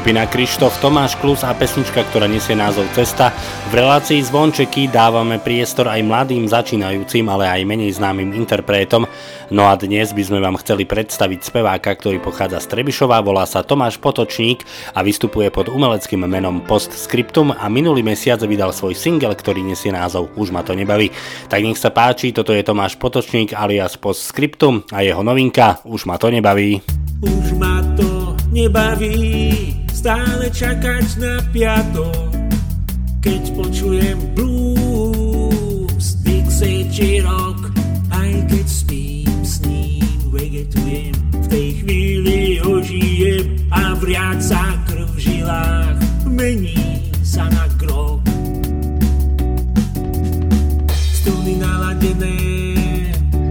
[0.01, 3.29] Skupina Krištof, Tomáš Klus a pesnička, ktorá nesie názov Cesta.
[3.69, 9.05] V relácii Zvončeky dávame priestor aj mladým začínajúcim, ale aj menej známym interpretom.
[9.53, 13.61] No a dnes by sme vám chceli predstaviť speváka, ktorý pochádza z Trebišova, volá sa
[13.61, 14.65] Tomáš Potočník
[14.97, 20.33] a vystupuje pod umeleckým menom Postscriptum a minulý mesiac vydal svoj single, ktorý nesie názov
[20.33, 21.13] Už ma to nebaví.
[21.45, 26.17] Tak nech sa páči, toto je Tomáš Potočník alias Postscriptum a jeho novinka Už ma
[26.17, 26.81] to nebaví.
[27.21, 32.33] Už ma to nebaví stále čakať na piatok,
[33.21, 37.69] keď počujem blues, Dixie či rock,
[38.09, 40.01] aj keď spím s ním,
[40.33, 48.25] vegetujem, v tej chvíli ožijem a vriať sa krv v žilách, mení sa na krok.
[51.13, 52.41] Struny naladené,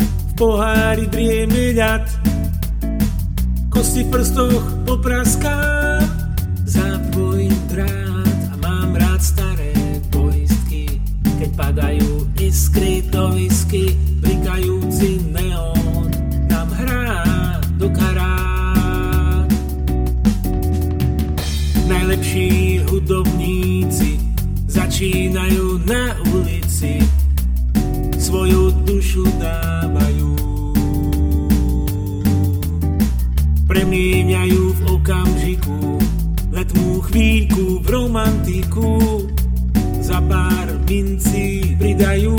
[0.02, 2.10] v pohári drieme ľad,
[3.70, 5.99] kosti v prstoch popraská za
[7.70, 9.72] drát a mám rád staré
[10.10, 10.98] poistky,
[11.38, 16.10] keď padajú iskry do whisky, blikajúci neón
[16.50, 17.14] nám hrá
[17.78, 19.46] do karát.
[21.86, 24.18] Najlepší hudobníci
[24.66, 26.98] začínajú na ulici,
[28.18, 30.30] svoju dušu dávajú.
[33.70, 35.89] Premieňajú v okamžiku
[36.70, 38.94] letmú chvíľku v romantiku.
[39.98, 42.38] Za pár mincí pridajú.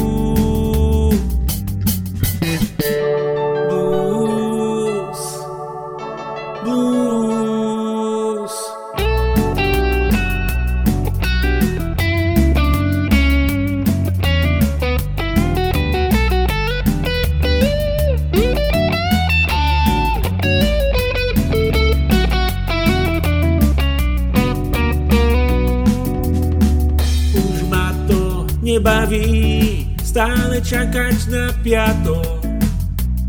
[30.11, 32.43] stále čakať na piatok,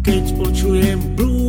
[0.03, 1.42] keď počujem blues.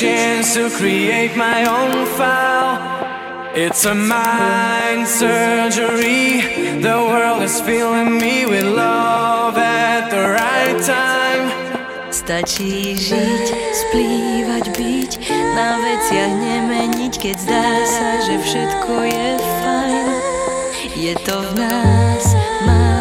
[0.00, 2.82] chance to create my own file.
[3.54, 6.42] It's a mind surgery.
[6.82, 11.46] The world is filling me with love at the right time.
[12.10, 15.12] Stačí žiť, splývať, byť,
[15.54, 20.06] na veciach nemeniť, keď zdá sa, že všetko je fajn.
[20.98, 22.24] Je to v nás,
[22.66, 22.93] má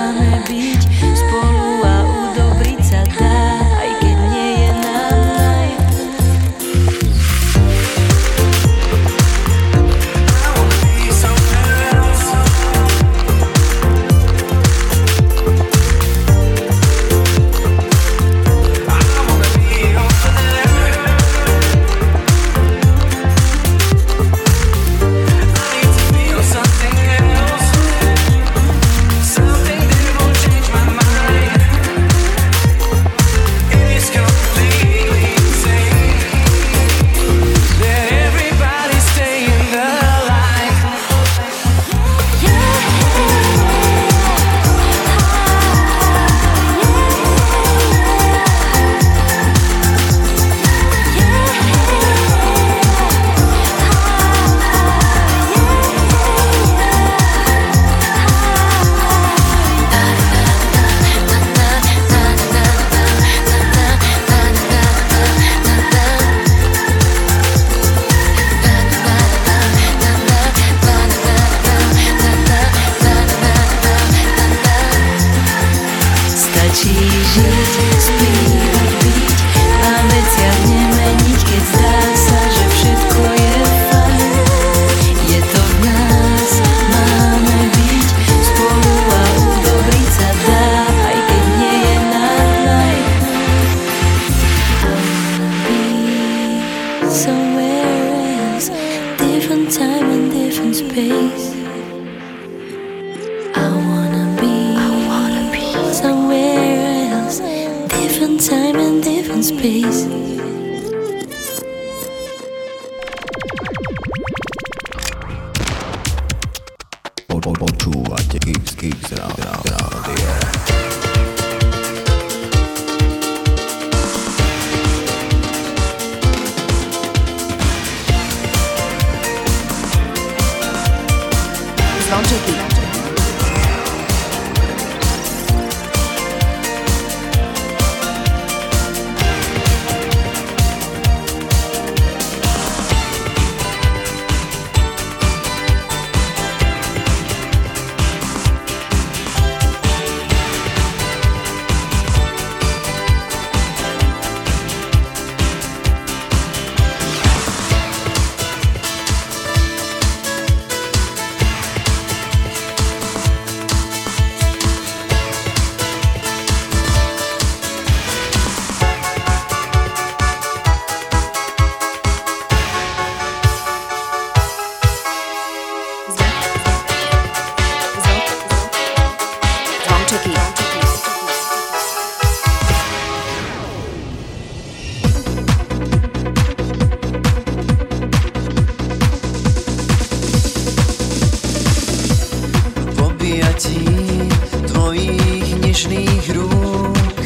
[195.73, 197.17] nežných rúk.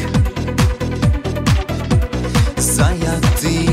[2.56, 3.68] Zajatý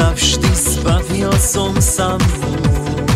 [0.00, 3.12] navždy zbavil som sa múk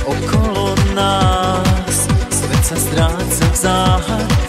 [0.00, 4.45] Okolo nás svet sa stráca v záhad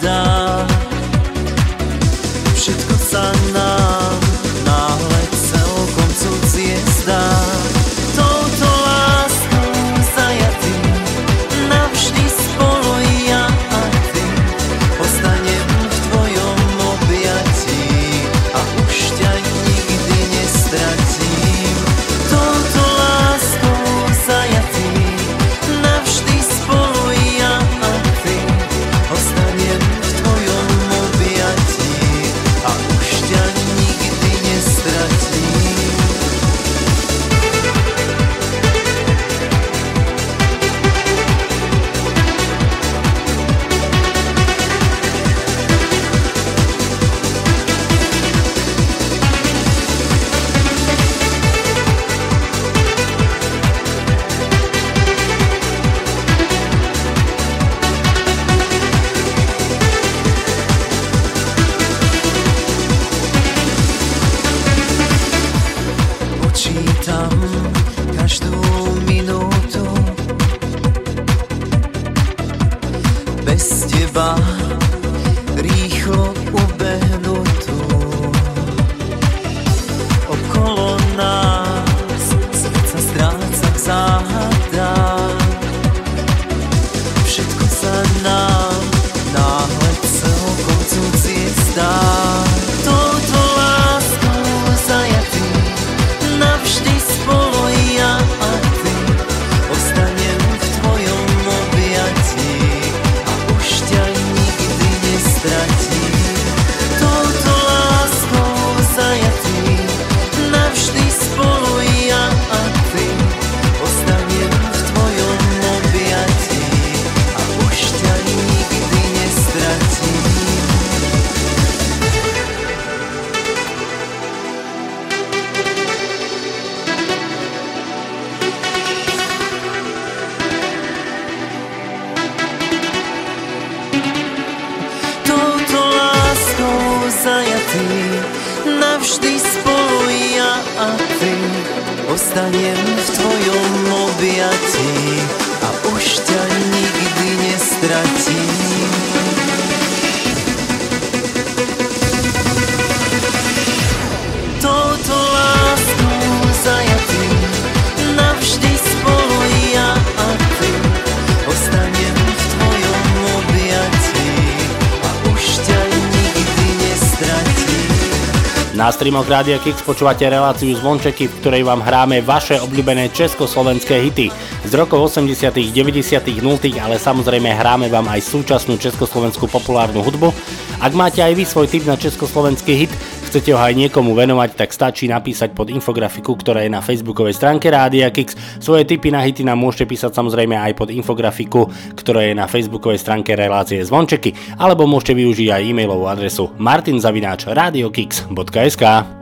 [169.17, 174.29] vlnok Rádia Kix počúvate reláciu Zvončeky, v ktorej vám hráme vaše obľúbené československé hity
[174.61, 180.29] z rokov 80 90 0 ale samozrejme hráme vám aj súčasnú československú populárnu hudbu.
[180.77, 182.93] Ak máte aj vy svoj tip na československý hit,
[183.27, 187.67] chcete ho aj niekomu venovať, tak stačí napísať pod infografiku, ktorá je na facebookovej stránke
[187.67, 188.39] Rádia Kix.
[188.63, 191.67] Svoje tipy na hity nám môžete písať samozrejme aj pod infografiku,
[191.99, 199.16] ktorá je na facebookovej stránke relácie Zvončeky, alebo môžete využiť aj e-mailovú adresu martinzavináč.radiokix.sk Dvaja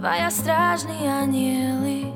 [0.00, 2.08] Dvaja strážni anieli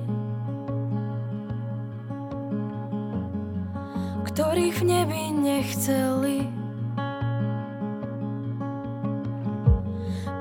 [4.34, 6.42] Ktorých v nebi nechceli.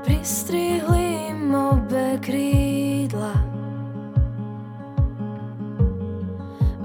[0.02, 3.38] Pristrihli im obe krídla.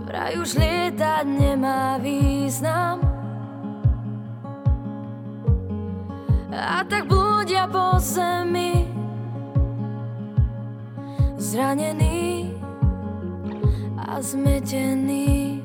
[0.06, 3.02] Vraj už lietať nemá význam.
[6.53, 8.78] A tak blúdia po zemi
[11.60, 12.56] Zranený
[13.99, 15.60] a zmetený.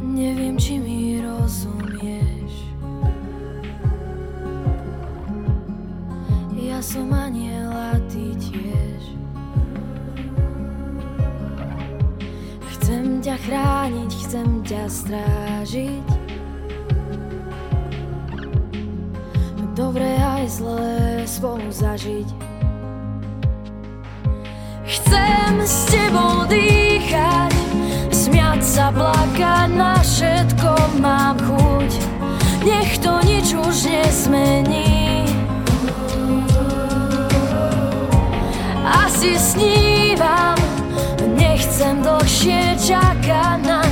[0.00, 2.72] Neviem, či mi rozumieš.
[6.56, 9.02] Ja som aniel a ty tiež.
[12.80, 16.08] Chcem ťa chrániť, chcem ťa strážiť.
[19.76, 22.26] Dobré aj zlé spolu zažiť.
[24.82, 27.54] Chcem s tebou dýchať
[28.10, 31.90] Smiať sa, plakať, na všetko mám chuť.
[32.66, 35.30] Nech to nič už nezmení.
[38.82, 40.58] Asi snívam
[41.38, 43.86] Nechcem dlhšie čakať na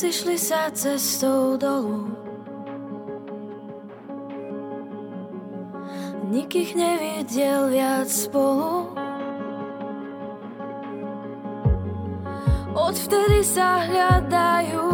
[0.00, 2.08] Rozišli sa cestou dolu.
[6.32, 8.96] Nik ich nevidel viac spolu.
[12.72, 14.88] Odvtedy sa hľadajú.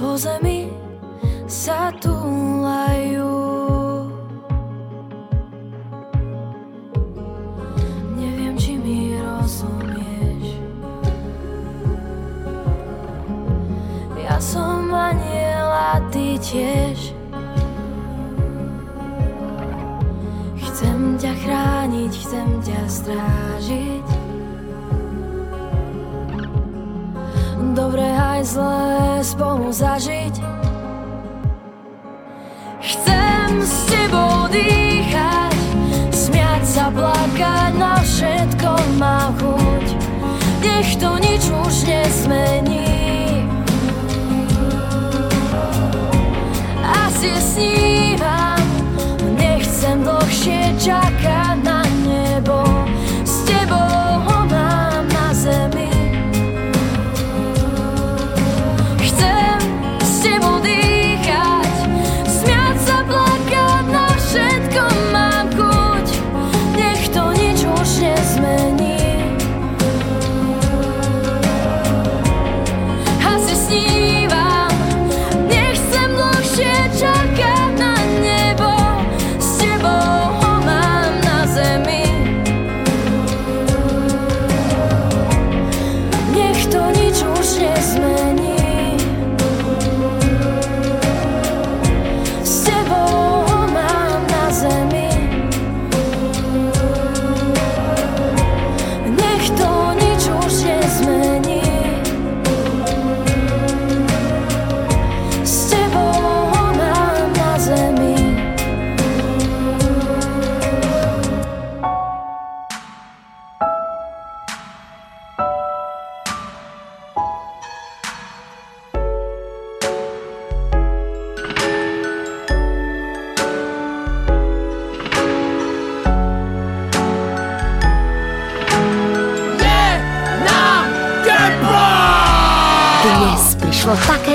[0.00, 0.72] Po zemi
[1.44, 3.33] sa túlajú
[16.10, 17.14] ty tiež.
[20.58, 24.06] Chcem ťa chrániť, chcem ťa strážiť.
[27.74, 30.34] Dobre aj zlé spolu zažiť.
[32.84, 34.94] Chcem s tebou dýchať
[36.14, 38.70] Smiať sa, plakať, na všetko
[39.02, 39.86] mám chuť.
[40.62, 42.83] Nech to nič už nezmení
[47.54, 48.66] Asi snívam
[49.38, 52.63] Nechcem dlhšie čakať na nebo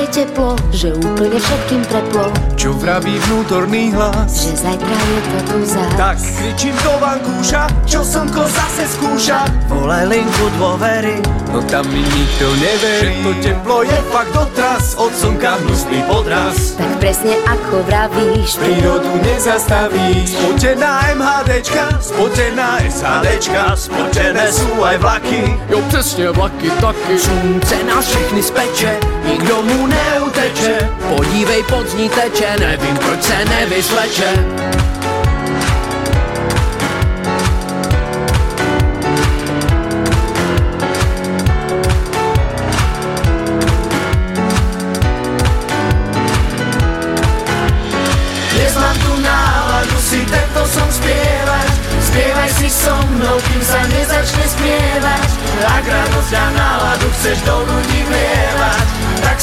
[0.10, 2.30] teplo, že úplne všetkým preplo.
[2.60, 4.30] Čo vraví vnútorný hlas?
[4.30, 9.48] Že zajtra je to tu zás Tak kričím do vankúša, čo slnko zase skúša.
[9.72, 11.22] Volaj linku dôvery.
[11.50, 13.22] No tam mi nikto neverí.
[13.22, 16.78] Že to teplo je fakt dotras Od slnka hnusný podraz.
[16.78, 20.38] Tak presne ako vravíš Prírodu nezastavíš.
[20.38, 25.58] Spotená MHDčka, spotená SHDčka Spotené sú aj vlaky.
[25.74, 27.16] Jo, presne vlaky taky.
[27.18, 28.92] Slunce nás všechny speče,
[29.30, 30.90] nikdo mu neuteče.
[31.10, 34.30] Podívej, pod ní teče, nevím proč se nevysleče.
[48.52, 51.70] Dnes mám tu náladu si tento som spievať
[52.10, 54.46] Spievaj si so mnou, kým sa nezačne
[56.40, 58.79] a náladu chceš do ľudí vlievať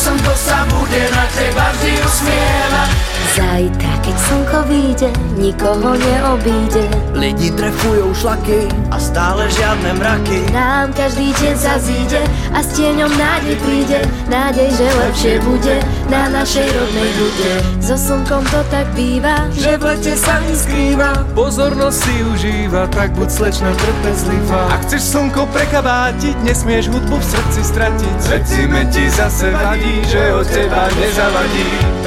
[0.06, 2.90] Tak som to sa bude na teba vždy usmievať.
[3.36, 6.84] Zajtra, keď slnko vyjde, nikoho neobíde.
[7.12, 10.40] Lidi trefujú šlaky a stále žiadne mraky.
[10.56, 12.24] Nám každý deň sa zíde
[12.56, 14.00] a s tieňom nádej príde.
[14.32, 15.76] Nádej, že lepšie bude
[16.06, 17.52] na našej rodnej bude
[17.82, 23.10] So slnkom to tak býva, Že v lete sa mi skrýva Pozornosť si užíva, tak
[23.18, 24.70] buď slečna trpezlivá.
[24.70, 28.18] Ak chceš slnko prekabátiť, nesmieš hudbu v srdci stratiť.
[28.30, 31.68] Recime ti zase vadí, že od teba nezavadí
[32.02, 32.05] Dnes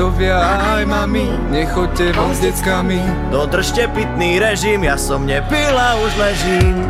[0.00, 0.40] Otcovia
[0.80, 3.04] aj mami, nechoďte von s deckami.
[3.28, 6.80] Dodržte pitný režim, ja som nepil a už ležím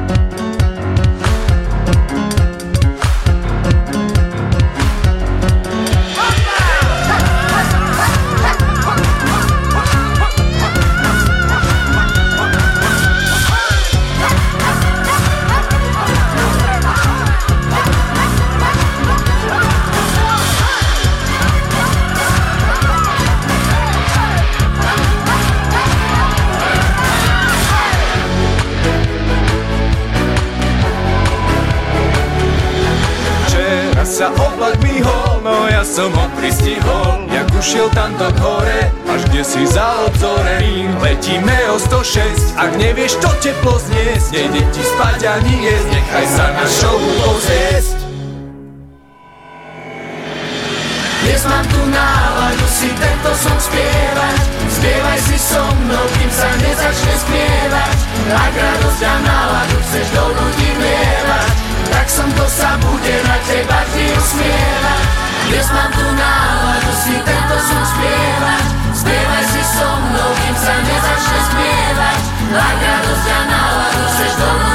[35.91, 37.27] som ho pristihol.
[37.35, 43.31] Jak ušiel tamto hore, až kde si za obzorem Letíme o 106, ak nevieš to
[43.43, 44.31] teplo zniesť.
[44.31, 46.95] Nejde ti spať ani jesť, nechaj sa na show
[47.27, 47.87] pozrieť.
[51.21, 54.39] Dnes mám tu náladu si tento som spievať.
[54.71, 57.97] Spievaj si so mnou, kým sa nezačne spievať
[58.33, 61.70] Ak radosť a náladu chceš do ľudí vlievať
[62.11, 65.03] som to sa bude na teba vždy usmievať.
[65.47, 68.65] Dnes mám tu náladu si tento som spievať.
[68.91, 72.19] Spievaj si so mnou, kým sa nezačne spievať.
[72.51, 74.70] Ak radosť a náladu chceš do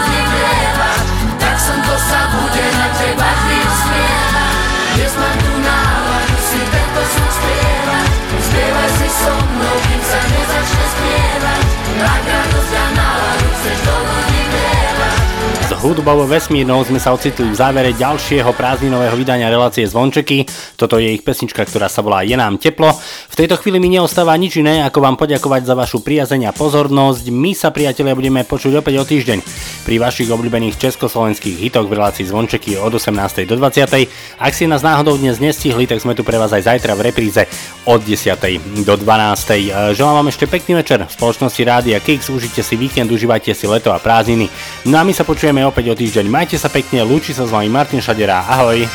[15.86, 20.49] hudbou vesmírnou sme sa ocitli v závere ďalšieho prázdninového vydania relácie Zvončeky.
[20.74, 22.90] Toto je ich pesnička, ktorá sa volá Je nám teplo.
[23.30, 27.30] V tejto chvíli mi neostáva nič iné, ako vám poďakovať za vašu priazeň a pozornosť.
[27.30, 29.40] My sa priatelia budeme počuť opäť o týždeň
[29.86, 33.45] pri vašich obľúbených československých hitoch v relácii Zvončeky od 18.
[33.45, 34.41] do 20.
[34.41, 37.45] Ak ste nás náhodou dnes nestihli, tak sme tu pre vás aj zajtra v repríze
[37.86, 38.34] od 10.
[38.82, 39.94] do 12.
[39.94, 43.94] Želám vám ešte pekný večer v spoločnosti Rádia Kix, užite si víkend, užívajte si leto
[43.94, 44.49] a prázdniny.
[44.90, 46.31] No a my sa počujeme opäť o týždeň.
[46.31, 48.47] Majte sa pekne, lúči sa s vami Martin Šadera.
[48.47, 48.88] Ahoj.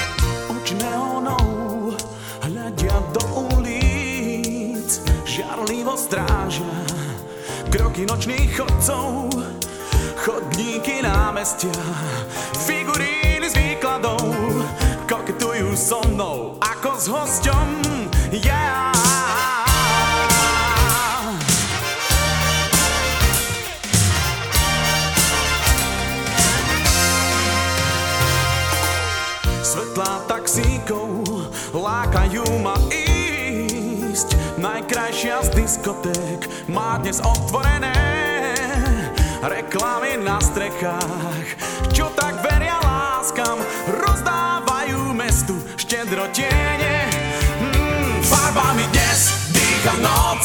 [0.48, 1.93] Oči neonov
[3.12, 4.89] do ulic,
[5.28, 6.81] žiarlivo strážia
[7.70, 9.31] kroky nočných chodcov,
[10.19, 11.74] chodníky námestia,
[12.55, 14.20] figuríny z výkladov,
[15.07, 16.30] koketujú so mnou
[35.81, 37.97] diskoték má dnes otvorené
[39.40, 41.57] Reklamy na strechách,
[41.97, 43.57] čo tak veria láskam
[43.89, 47.09] Rozdávajú mestu štedro tiene.
[47.65, 50.44] Mm, Farba dnes dýcha noc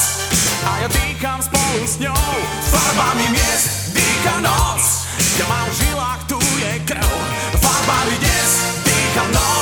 [0.64, 2.32] A ja dýcham spolu s ňou.
[2.72, 4.84] Farbami miest dýcha noc
[5.36, 7.12] Ja mám v žilách, tu je krv.
[7.60, 8.52] Farbami dnes
[8.88, 9.55] dýcha noc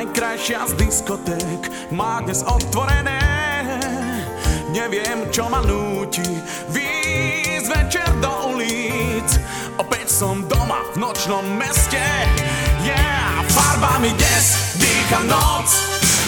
[0.00, 3.20] Najkrajšia z diskoték má dnes otvorené.
[4.72, 6.24] Neviem, čo ma núti
[6.72, 9.28] výjsť večer do ulic.
[9.76, 12.00] Opäť som doma v nočnom meste.
[12.80, 15.68] Yeah, farbami dnes dýcha noc.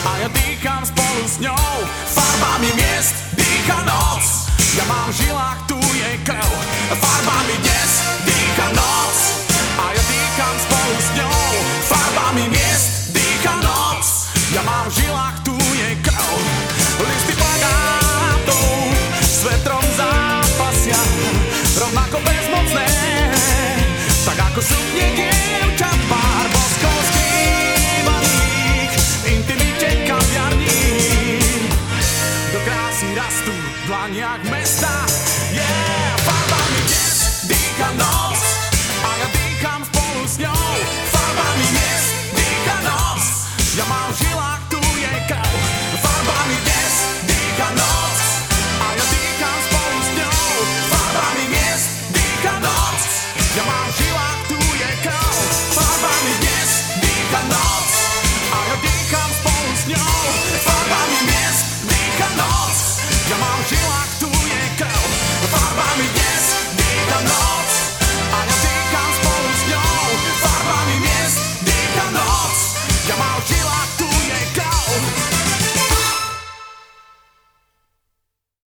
[0.04, 1.72] A ja dýcham spolu s ňou.
[2.12, 4.52] Farbami miest dýcha noc.
[4.76, 6.52] Ja mám v žilách, tu je krv.
[7.00, 7.92] Farbami dnes
[8.28, 9.41] dýcha noc